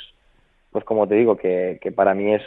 pues 0.72 0.84
como 0.84 1.08
te 1.08 1.16
digo, 1.16 1.38
que, 1.38 1.80
que 1.82 1.94
para 1.94 2.14
mí 2.14 2.34
es 2.34 2.42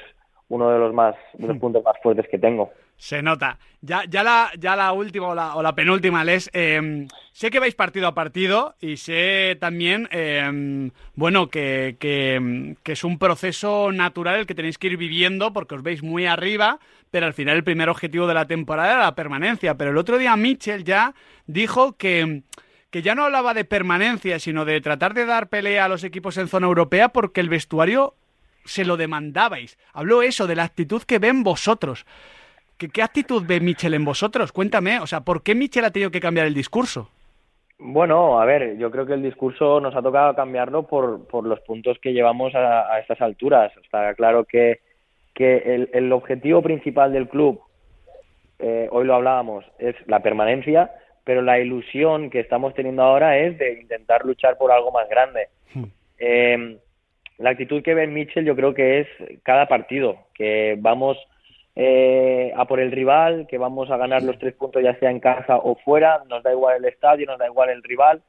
uno 0.48 0.70
de 0.70 0.78
los 0.78 0.92
más 0.94 1.14
de 1.34 1.46
los 1.48 1.58
puntos 1.58 1.82
más 1.84 1.96
fuertes 2.02 2.26
que 2.30 2.38
tengo. 2.38 2.70
Se 2.96 3.22
nota. 3.22 3.58
Ya, 3.80 4.04
ya, 4.08 4.22
la, 4.22 4.50
ya 4.58 4.76
la 4.76 4.92
última 4.92 5.28
o 5.28 5.34
la, 5.34 5.56
o 5.56 5.62
la 5.62 5.74
penúltima, 5.74 6.22
Les. 6.24 6.48
eh, 6.52 7.06
sé 7.32 7.50
que 7.50 7.58
vais 7.58 7.74
partido 7.74 8.06
a 8.06 8.14
partido 8.14 8.76
y 8.80 8.96
sé 8.98 9.56
también, 9.60 10.08
eh, 10.12 10.90
bueno, 11.14 11.48
que, 11.48 11.96
que, 11.98 12.76
que 12.82 12.92
es 12.92 13.04
un 13.04 13.18
proceso 13.18 13.90
natural 13.92 14.36
el 14.36 14.46
que 14.46 14.54
tenéis 14.54 14.78
que 14.78 14.86
ir 14.86 14.96
viviendo 14.96 15.52
porque 15.52 15.74
os 15.74 15.82
veis 15.82 16.02
muy 16.02 16.26
arriba, 16.26 16.78
pero 17.10 17.26
al 17.26 17.34
final 17.34 17.56
el 17.56 17.64
primer 17.64 17.88
objetivo 17.88 18.26
de 18.26 18.34
la 18.34 18.46
temporada 18.46 18.92
era 18.92 19.02
la 19.02 19.14
permanencia. 19.14 19.74
Pero 19.74 19.90
el 19.90 19.98
otro 19.98 20.16
día 20.16 20.36
Mitchell 20.36 20.84
ya 20.84 21.14
dijo 21.46 21.96
que, 21.96 22.42
que 22.90 23.02
ya 23.02 23.14
no 23.16 23.24
hablaba 23.24 23.54
de 23.54 23.64
permanencia, 23.64 24.38
sino 24.38 24.64
de 24.64 24.80
tratar 24.80 25.14
de 25.14 25.26
dar 25.26 25.48
pelea 25.48 25.86
a 25.86 25.88
los 25.88 26.04
equipos 26.04 26.38
en 26.38 26.48
zona 26.48 26.68
europea 26.68 27.08
porque 27.08 27.40
el 27.40 27.48
vestuario 27.48 28.14
se 28.64 28.84
lo 28.84 28.96
demandabais. 28.96 29.78
Habló 29.92 30.22
eso, 30.22 30.46
de 30.46 30.56
la 30.56 30.64
actitud 30.64 31.02
que 31.02 31.18
ven 31.18 31.42
vosotros. 31.42 32.06
¿Qué, 32.78 32.88
qué 32.88 33.02
actitud 33.02 33.44
ve 33.46 33.60
Michel 33.60 33.94
en 33.94 34.04
vosotros? 34.04 34.52
Cuéntame, 34.52 34.98
o 35.00 35.06
sea, 35.06 35.20
¿por 35.20 35.42
qué 35.42 35.54
Michel 35.54 35.84
ha 35.84 35.90
tenido 35.90 36.10
que 36.10 36.20
cambiar 36.20 36.46
el 36.46 36.54
discurso? 36.54 37.08
Bueno, 37.78 38.40
a 38.40 38.44
ver, 38.44 38.76
yo 38.78 38.90
creo 38.90 39.04
que 39.04 39.14
el 39.14 39.22
discurso 39.22 39.80
nos 39.80 39.94
ha 39.96 40.02
tocado 40.02 40.34
cambiarlo 40.34 40.84
por, 40.84 41.26
por 41.26 41.44
los 41.44 41.60
puntos 41.60 41.98
que 42.00 42.12
llevamos 42.12 42.54
a, 42.54 42.92
a 42.92 43.00
estas 43.00 43.20
alturas. 43.20 43.72
Está 43.82 44.14
claro 44.14 44.44
que, 44.44 44.80
que 45.34 45.56
el, 45.74 45.90
el 45.92 46.12
objetivo 46.12 46.62
principal 46.62 47.12
del 47.12 47.28
club, 47.28 47.60
eh, 48.60 48.88
hoy 48.90 49.04
lo 49.04 49.16
hablábamos, 49.16 49.64
es 49.78 49.96
la 50.06 50.20
permanencia, 50.20 50.92
pero 51.24 51.42
la 51.42 51.58
ilusión 51.58 52.30
que 52.30 52.40
estamos 52.40 52.74
teniendo 52.74 53.02
ahora 53.02 53.38
es 53.38 53.58
de 53.58 53.80
intentar 53.80 54.24
luchar 54.24 54.56
por 54.56 54.70
algo 54.70 54.92
más 54.92 55.08
grande. 55.08 55.48
Eh, 56.18 56.78
la 57.38 57.50
actitud 57.50 57.82
que 57.82 57.94
ve 57.94 58.06
Mitchell 58.06 58.44
yo 58.44 58.56
creo 58.56 58.74
que 58.74 59.00
es 59.00 59.08
cada 59.42 59.66
partido, 59.66 60.18
que 60.34 60.76
vamos 60.78 61.18
eh, 61.76 62.52
a 62.56 62.64
por 62.66 62.80
el 62.80 62.92
rival, 62.92 63.46
que 63.48 63.58
vamos 63.58 63.90
a 63.90 63.96
ganar 63.96 64.22
los 64.22 64.38
tres 64.38 64.54
puntos 64.54 64.82
ya 64.82 64.98
sea 64.98 65.10
en 65.10 65.20
casa 65.20 65.56
o 65.56 65.76
fuera, 65.76 66.22
nos 66.28 66.42
da 66.42 66.52
igual 66.52 66.76
el 66.76 66.84
estadio, 66.84 67.26
nos 67.26 67.38
da 67.38 67.46
igual 67.46 67.70
el 67.70 67.82
rival, 67.82 68.22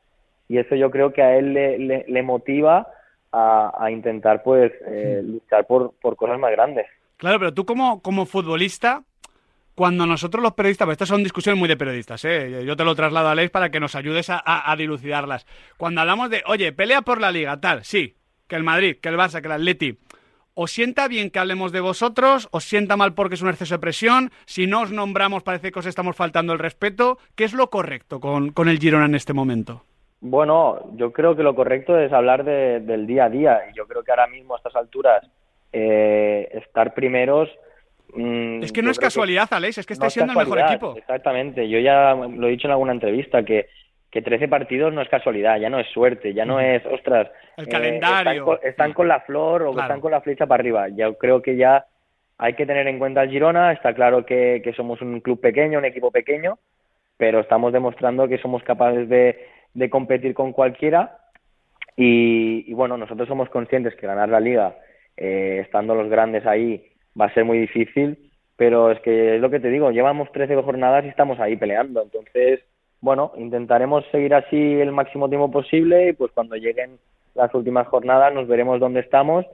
y 0.47 0.57
eso 0.57 0.75
yo 0.75 0.89
creo 0.89 1.13
que 1.13 1.21
a 1.21 1.37
él 1.37 1.53
le, 1.53 1.77
le, 1.77 2.05
le 2.07 2.23
motiva 2.23 2.87
a, 3.31 3.71
a, 3.77 3.91
intentar 3.91 4.41
pues 4.43 4.71
eh, 4.87 5.21
luchar 5.23 5.67
por, 5.67 5.93
por 6.01 6.15
cosas 6.15 6.39
más 6.39 6.51
grandes. 6.51 6.87
Claro, 7.17 7.39
pero 7.39 7.53
tú 7.53 7.65
como, 7.65 8.01
como 8.01 8.25
futbolista, 8.25 9.03
cuando 9.75 10.05
nosotros 10.05 10.41
los 10.41 10.53
periodistas, 10.53 10.85
pues 10.85 10.95
estas 10.95 11.09
son 11.09 11.23
discusiones 11.23 11.59
muy 11.59 11.67
de 11.67 11.77
periodistas, 11.77 12.23
¿eh? 12.25 12.63
yo 12.65 12.75
te 12.75 12.83
lo 12.83 12.95
traslado 12.95 13.29
a 13.29 13.35
Leis 13.35 13.51
para 13.51 13.69
que 13.69 13.79
nos 13.79 13.95
ayudes 13.95 14.29
a, 14.29 14.41
a, 14.43 14.71
a 14.71 14.75
dilucidarlas. 14.75 15.45
Cuando 15.77 16.01
hablamos 16.01 16.29
de, 16.29 16.43
oye, 16.47 16.71
pelea 16.71 17.01
por 17.01 17.21
la 17.21 17.31
liga, 17.31 17.59
tal, 17.59 17.83
sí, 17.83 18.15
que 18.47 18.55
el 18.55 18.63
Madrid, 18.63 18.97
que 19.01 19.10
el 19.10 19.17
Barça, 19.17 19.41
que 19.41 19.47
el 19.47 19.53
Atleti, 19.53 19.97
¿Os 20.58 20.71
sienta 20.71 21.10
bien 21.10 21.31
que 21.31 21.39
hablemos 21.39 21.73
de 21.73 21.81
vosotros? 21.81 22.47
¿Os 22.51 22.63
sienta 22.63 22.95
mal 22.95 23.13
porque 23.13 23.36
es 23.36 23.41
un 23.41 23.49
exceso 23.49 23.75
de 23.75 23.79
presión? 23.79 24.31
Si 24.45 24.67
no 24.67 24.84
os 24.84 24.91
nombramos 24.91 25.43
parece 25.43 25.69
que 25.69 25.79
os 25.79 25.86
estamos 25.86 26.15
faltando 26.15 26.53
el 26.53 26.60
respeto. 26.60 27.17
¿Qué 27.36 27.43
es 27.43 27.53
lo 27.53 27.69
correcto 27.69 28.21
con, 28.21 28.53
con 28.53 28.69
el 28.69 28.79
Girona 28.79 29.05
en 29.05 29.15
este 29.15 29.34
momento? 29.34 29.84
Bueno, 30.21 30.79
yo 30.95 31.12
creo 31.12 31.36
que 31.36 31.43
lo 31.43 31.55
correcto 31.55 31.99
es 31.99 32.13
hablar 32.13 32.45
de, 32.45 32.79
del 32.79 33.05
día 33.05 33.25
a 33.25 33.29
día. 33.29 33.62
Y 33.69 33.75
yo 33.75 33.86
creo 33.86 34.01
que 34.01 34.12
ahora 34.12 34.27
mismo 34.27 34.53
a 34.53 34.58
estas 34.58 34.77
alturas 34.77 35.29
eh, 35.73 36.47
estar 36.53 36.93
primeros... 36.93 37.49
Mmm, 38.13 38.63
es 38.63 38.71
que 38.71 38.81
no 38.81 38.91
es 38.91 38.97
casualidad, 38.97 39.49
que, 39.49 39.55
Alex, 39.55 39.79
es 39.79 39.86
que 39.86 39.91
estáis 39.91 40.13
siendo 40.13 40.31
el 40.31 40.39
mejor 40.39 40.60
equipo. 40.60 40.95
Exactamente. 40.95 41.67
Yo 41.67 41.79
ya 41.79 42.13
lo 42.13 42.47
he 42.47 42.51
dicho 42.51 42.67
en 42.67 42.71
alguna 42.71 42.93
entrevista 42.93 43.43
que 43.43 43.67
que 44.15 44.21
13 44.21 44.47
partidos 44.47 44.93
no 44.93 45.01
es 45.01 45.10
casualidad, 45.10 45.60
ya 45.60 45.69
no 45.69 45.78
es 45.78 45.88
suerte, 45.89 46.34
ya 46.34 46.45
no 46.45 46.62
es, 46.62 46.86
ostras, 46.86 47.30
el 47.58 47.67
calendario. 47.67 48.30
Eh, 48.30 48.32
están, 48.32 48.45
con, 48.45 48.60
están, 48.63 48.93
con, 48.93 49.08
la 49.10 49.19
flor 49.19 49.63
o 49.63 49.73
claro. 49.73 49.82
están 49.82 49.99
con 49.99 50.12
la 50.12 50.21
flecha 50.21 50.47
para 50.47 50.62
arriba. 50.62 50.88
Yo 50.88 51.17
creo 51.17 51.41
que 51.41 51.58
ya 51.58 51.86
hay 52.38 52.54
que 52.54 52.65
tener 52.65 52.88
en 52.88 52.97
cuenta 52.97 53.23
el 53.23 53.30
Girona, 53.30 53.73
está 53.73 53.93
claro 53.93 54.25
que, 54.25 54.62
que 54.63 54.71
somos 54.71 55.01
un 55.01 55.19
club 55.19 55.41
pequeño, 55.41 55.80
un 55.80 55.84
equipo 55.84 56.12
pequeño, 56.12 56.58
pero 57.17 57.41
estamos 57.41 57.73
demostrando 57.73 58.30
que 58.30 58.38
somos 58.38 58.63
capaces 58.63 59.10
de, 59.10 59.49
de 59.73 59.89
competir 59.89 60.34
con 60.34 60.54
cualquiera 60.54 61.17
y, 61.97 62.63
y, 62.71 62.73
bueno, 62.73 62.95
nosotros 62.95 63.28
somos 63.28 63.49
conscientes 63.49 63.95
que 63.95 64.08
ganar 64.08 64.30
la 64.30 64.39
liga, 64.39 64.78
eh, 65.17 65.60
estando 65.62 65.93
los 65.93 66.10
grandes 66.10 66.45
ahí, 66.45 66.89
va 67.19 67.25
a 67.25 67.34
ser 67.34 67.43
muy 67.43 67.58
difícil, 67.58 68.32
pero 68.56 68.91
es 68.91 68.99
que 69.01 69.36
es 69.36 69.41
lo 69.41 69.49
que 69.49 69.60
te 69.60 69.69
digo, 69.69 69.91
llevamos 69.91 70.32
13 70.32 70.56
jornadas 70.56 71.04
y 71.04 71.10
estamos 71.10 71.38
ahí 71.41 71.58
peleando, 71.58 72.01
entonces 72.01 72.62
bueno, 73.05 73.31
intentaremos 73.37 74.03
seguir 74.11 74.33
así 74.33 74.57
el 74.57 74.91
máximo 74.91 75.29
tiempo 75.29 75.51
posible 75.51 76.09
y 76.09 76.13
pues 76.13 76.31
cuando 76.33 76.55
lleguen 76.55 76.97
las 77.35 77.53
últimas 77.53 77.87
jornadas 77.87 78.33
nos 78.33 78.47
veremos 78.47 78.79
dónde 78.79 79.01
estamos 79.01 79.45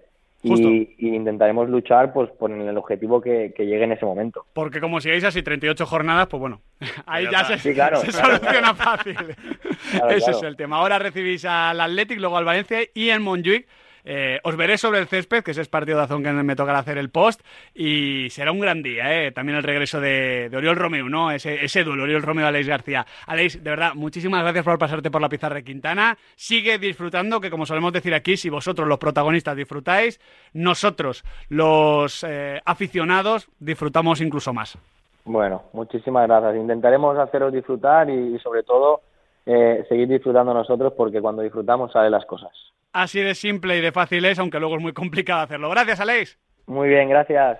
y, 0.41 0.95
y, 0.97 1.15
intentaremos 1.15 1.69
luchar 1.69 2.13
pues 2.13 2.29
por 2.31 2.49
el 2.49 2.77
objetivo 2.77 3.19
que, 3.21 3.53
que, 3.55 3.65
llegue 3.65 3.83
en 3.83 3.91
ese 3.91 4.05
momento. 4.05 4.45
Porque 4.53 4.79
como 4.79 5.01
sigáis 5.01 5.25
así 5.25 5.43
38 5.43 5.85
jornadas, 5.85 6.27
pues 6.27 6.39
bueno, 6.39 6.61
ahí 7.05 7.27
ya 7.29 7.43
se, 7.43 7.59
sí, 7.59 7.73
claro, 7.73 7.97
se 7.97 8.07
claro, 8.07 8.37
soluciona 8.37 8.73
fácil. 8.73 9.15
Claro, 9.15 10.09
Ese 10.09 10.19
claro. 10.23 10.37
es 10.37 10.43
el 10.43 10.55
tema. 10.55 10.77
Ahora 10.77 10.97
recibís 10.97 11.43
al 11.43 11.79
Athletic, 11.79 12.19
luego 12.19 12.37
al 12.37 12.45
Valencia 12.45 12.79
y 12.93 13.09
en 13.09 13.21
Montjuic. 13.21 13.67
Eh, 14.03 14.39
os 14.43 14.55
veré 14.55 14.77
sobre 14.77 14.99
el 14.99 15.07
césped, 15.07 15.43
que 15.43 15.51
ese 15.51 15.61
es 15.61 15.69
partido 15.69 15.97
de 15.97 16.03
Azón 16.05 16.23
que 16.23 16.31
me 16.31 16.55
tocará 16.55 16.79
hacer 16.79 16.97
el 16.97 17.09
post, 17.09 17.41
y 17.73 18.29
será 18.29 18.51
un 18.51 18.59
gran 18.59 18.81
día, 18.81 19.25
¿eh? 19.25 19.31
También 19.31 19.57
el 19.57 19.63
regreso 19.63 19.99
de, 19.99 20.49
Oriol 20.53 20.75
Romeo, 20.75 21.09
¿no? 21.09 21.31
Ese, 21.31 21.63
ese 21.63 21.83
duelo, 21.83 22.03
Oriol 22.03 22.21
Romeo 22.21 22.47
Aleix 22.47 22.67
García. 22.67 23.05
Aleix, 23.27 23.63
de 23.63 23.69
verdad, 23.69 23.93
muchísimas 23.95 24.41
gracias 24.43 24.65
por 24.65 24.77
pasarte 24.77 25.11
por 25.11 25.21
la 25.21 25.29
pizarra 25.29 25.55
de 25.55 25.63
Quintana. 25.63 26.17
Sigue 26.35 26.77
disfrutando, 26.77 27.39
que 27.39 27.49
como 27.49 27.65
solemos 27.65 27.93
decir 27.93 28.13
aquí, 28.13 28.37
si 28.37 28.49
vosotros 28.49 28.87
los 28.87 28.97
protagonistas 28.97 29.55
disfrutáis, 29.55 30.19
nosotros 30.53 31.23
los 31.49 32.23
eh, 32.23 32.61
aficionados 32.65 33.49
disfrutamos 33.59 34.21
incluso 34.21 34.53
más. 34.53 34.77
Bueno, 35.25 35.63
muchísimas 35.73 36.27
gracias. 36.27 36.55
Intentaremos 36.55 37.17
haceros 37.17 37.53
disfrutar 37.53 38.09
y 38.09 38.39
sobre 38.39 38.63
todo 38.63 39.01
eh, 39.45 39.83
seguir 39.89 40.07
disfrutando 40.07 40.53
nosotros 40.53 40.93
porque 40.95 41.19
cuando 41.21 41.41
disfrutamos 41.41 41.91
salen 41.91 42.11
las 42.11 42.25
cosas. 42.25 42.51
Así 42.93 43.19
de 43.21 43.35
simple 43.35 43.77
y 43.77 43.81
de 43.81 43.91
fácil 43.91 44.25
es, 44.25 44.37
aunque 44.39 44.59
luego 44.59 44.75
es 44.75 44.81
muy 44.81 44.93
complicado 44.93 45.41
hacerlo. 45.41 45.69
Gracias, 45.69 45.99
Aleix. 45.99 46.37
Muy 46.67 46.89
bien, 46.89 47.09
gracias. 47.09 47.57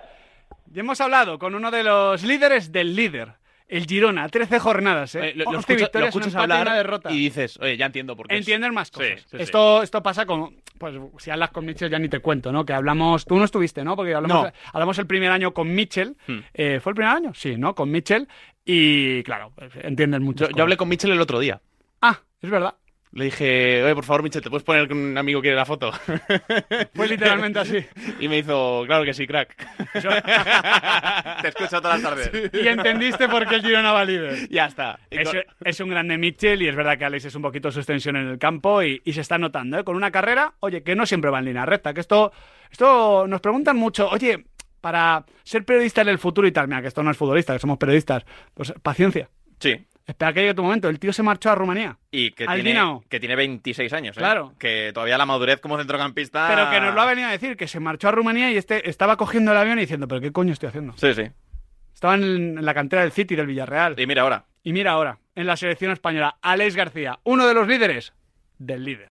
Ya 0.66 0.80
hemos 0.80 1.00
hablado 1.00 1.38
con 1.38 1.54
uno 1.54 1.70
de 1.70 1.82
los 1.82 2.22
líderes 2.22 2.70
del 2.72 2.94
líder, 2.96 3.32
el 3.68 3.86
Girona. 3.86 4.28
13 4.28 4.58
jornadas, 4.58 5.14
¿eh? 5.14 5.32
Lo, 5.34 5.44
lo 5.44 5.50
11 5.58 5.60
escucha- 5.60 5.72
lo 5.72 5.78
victorias, 5.86 6.14
un 6.14 6.20
escuchas 6.22 6.34
empate 6.34 6.48
y 6.48 6.52
hablar 6.52 6.66
una 6.68 6.76
derrota. 6.76 7.10
y 7.10 7.18
dices, 7.18 7.58
oye, 7.60 7.76
ya 7.76 7.86
entiendo 7.86 8.14
por 8.16 8.26
qué. 8.28 8.34
es- 8.34 8.40
Entienden 8.40 8.72
más 8.74 8.90
cosas. 8.90 9.20
sí, 9.22 9.26
sí. 9.30 9.36
Esto, 9.40 9.82
esto 9.82 10.02
pasa 10.02 10.24
con. 10.26 10.56
Pues 10.78 10.94
si 11.18 11.30
hablas 11.30 11.50
con 11.50 11.64
Mitchell 11.64 11.90
ya 11.90 11.98
ni 11.98 12.08
te 12.08 12.18
cuento, 12.20 12.50
¿no? 12.52 12.64
Que 12.64 12.72
hablamos. 12.72 13.24
Tú 13.24 13.36
no 13.38 13.44
estuviste, 13.44 13.84
¿no? 13.84 13.94
Porque 13.96 14.14
hablamos, 14.14 14.46
No. 14.46 14.52
hablamos 14.72 14.98
el 14.98 15.06
primer 15.06 15.30
año 15.30 15.52
con 15.54 15.72
Mitchell. 15.74 16.16
Hmm. 16.26 16.38
Eh, 16.54 16.80
¿Fue 16.82 16.90
el 16.90 16.96
primer 16.96 17.14
año? 17.16 17.32
Sí, 17.34 17.56
¿no? 17.56 17.74
Con 17.74 17.90
Mitchell. 17.90 18.26
Y 18.64 19.22
claro, 19.24 19.52
pues, 19.54 19.72
entienden 19.82 20.22
mucho. 20.22 20.48
Yo, 20.50 20.56
yo 20.56 20.62
hablé 20.62 20.76
con 20.76 20.88
Mitchell 20.88 21.10
el 21.12 21.20
otro 21.20 21.38
día. 21.40 21.60
Es 22.42 22.50
verdad. 22.50 22.74
Le 23.14 23.26
dije, 23.26 23.82
oye, 23.84 23.94
por 23.94 24.04
favor, 24.04 24.22
Mitchell, 24.22 24.40
¿te 24.42 24.48
puedes 24.48 24.64
poner 24.64 24.88
que 24.88 24.94
un 24.94 25.18
amigo 25.18 25.42
quiere 25.42 25.54
la 25.54 25.66
foto? 25.66 25.92
Fue 26.94 27.06
literalmente 27.08 27.58
así. 27.58 27.76
y 28.20 28.26
me 28.26 28.38
hizo, 28.38 28.84
claro 28.86 29.04
que 29.04 29.12
sí, 29.12 29.26
crack. 29.26 29.54
Te 31.42 31.48
escucho 31.48 31.80
todas 31.82 32.00
las 32.00 32.02
tardes. 32.02 32.50
Y 32.54 32.66
entendiste 32.68 33.28
por 33.28 33.46
qué 33.46 33.56
el 33.56 33.62
Girona 33.62 33.92
va 33.92 34.04
líder. 34.04 34.48
ya 34.48 34.64
está. 34.66 34.98
Es, 35.10 35.28
con- 35.28 35.42
es 35.62 35.80
un 35.80 35.90
grande 35.90 36.16
Mitchell 36.16 36.62
y 36.62 36.68
es 36.68 36.74
verdad 36.74 36.96
que 36.96 37.04
Alex 37.04 37.26
es 37.26 37.34
un 37.34 37.42
poquito 37.42 37.70
su 37.70 37.80
extensión 37.80 38.16
en 38.16 38.28
el 38.28 38.38
campo 38.38 38.82
y, 38.82 39.02
y 39.04 39.12
se 39.12 39.20
está 39.20 39.36
notando, 39.36 39.78
¿eh? 39.78 39.84
Con 39.84 39.96
una 39.96 40.10
carrera, 40.10 40.54
oye, 40.60 40.82
que 40.82 40.94
no 40.94 41.04
siempre 41.04 41.30
va 41.30 41.38
en 41.40 41.44
línea 41.46 41.66
recta, 41.66 41.92
que 41.92 42.00
esto, 42.00 42.32
esto 42.70 43.26
nos 43.28 43.40
preguntan 43.42 43.76
mucho, 43.76 44.08
oye, 44.08 44.46
para 44.80 45.24
ser 45.42 45.64
periodista 45.64 46.00
en 46.00 46.08
el 46.08 46.18
futuro 46.18 46.46
y 46.48 46.52
tal, 46.52 46.66
mira, 46.66 46.80
que 46.82 46.88
esto 46.88 47.02
no 47.02 47.10
es 47.10 47.16
futbolista, 47.16 47.52
que 47.52 47.58
somos 47.58 47.78
periodistas, 47.78 48.24
pues 48.54 48.72
paciencia. 48.82 49.28
Sí. 49.60 49.76
Espera 50.06 50.32
que 50.32 50.40
llegue 50.40 50.54
tu 50.54 50.62
momento. 50.62 50.88
El 50.88 50.98
tío 50.98 51.12
se 51.12 51.22
marchó 51.22 51.50
a 51.50 51.54
Rumanía. 51.54 51.96
Y 52.10 52.32
que 52.32 52.44
Al 52.44 52.56
tiene, 52.56 52.70
Dinamo. 52.70 53.04
que 53.08 53.20
tiene 53.20 53.36
26 53.36 53.92
años, 53.92 54.16
¿eh? 54.16 54.20
Claro. 54.20 54.52
Que 54.58 54.90
todavía 54.92 55.16
la 55.16 55.26
madurez 55.26 55.60
como 55.60 55.78
centrocampista... 55.78 56.48
Pero 56.48 56.70
que 56.70 56.80
nos 56.80 56.94
lo 56.94 57.00
ha 57.02 57.06
venido 57.06 57.28
a 57.28 57.32
decir, 57.32 57.56
que 57.56 57.68
se 57.68 57.78
marchó 57.80 58.08
a 58.08 58.12
Rumanía 58.12 58.50
y 58.50 58.56
este 58.56 58.88
estaba 58.90 59.16
cogiendo 59.16 59.52
el 59.52 59.58
avión 59.58 59.78
y 59.78 59.82
diciendo, 59.82 60.08
pero 60.08 60.20
¿qué 60.20 60.32
coño 60.32 60.52
estoy 60.52 60.68
haciendo? 60.70 60.94
Sí, 60.96 61.14
sí. 61.14 61.30
Estaba 61.94 62.14
en, 62.16 62.58
en 62.58 62.64
la 62.64 62.74
cantera 62.74 63.02
del 63.02 63.12
City, 63.12 63.36
del 63.36 63.46
Villarreal. 63.46 63.98
Y 63.98 64.06
mira 64.06 64.22
ahora. 64.22 64.44
Y 64.64 64.72
mira 64.72 64.92
ahora, 64.92 65.18
en 65.34 65.46
la 65.46 65.56
selección 65.56 65.90
española, 65.92 66.36
Alex 66.42 66.74
García, 66.76 67.18
uno 67.24 67.46
de 67.46 67.54
los 67.54 67.66
líderes 67.68 68.12
del 68.58 68.84
líder. 68.84 69.10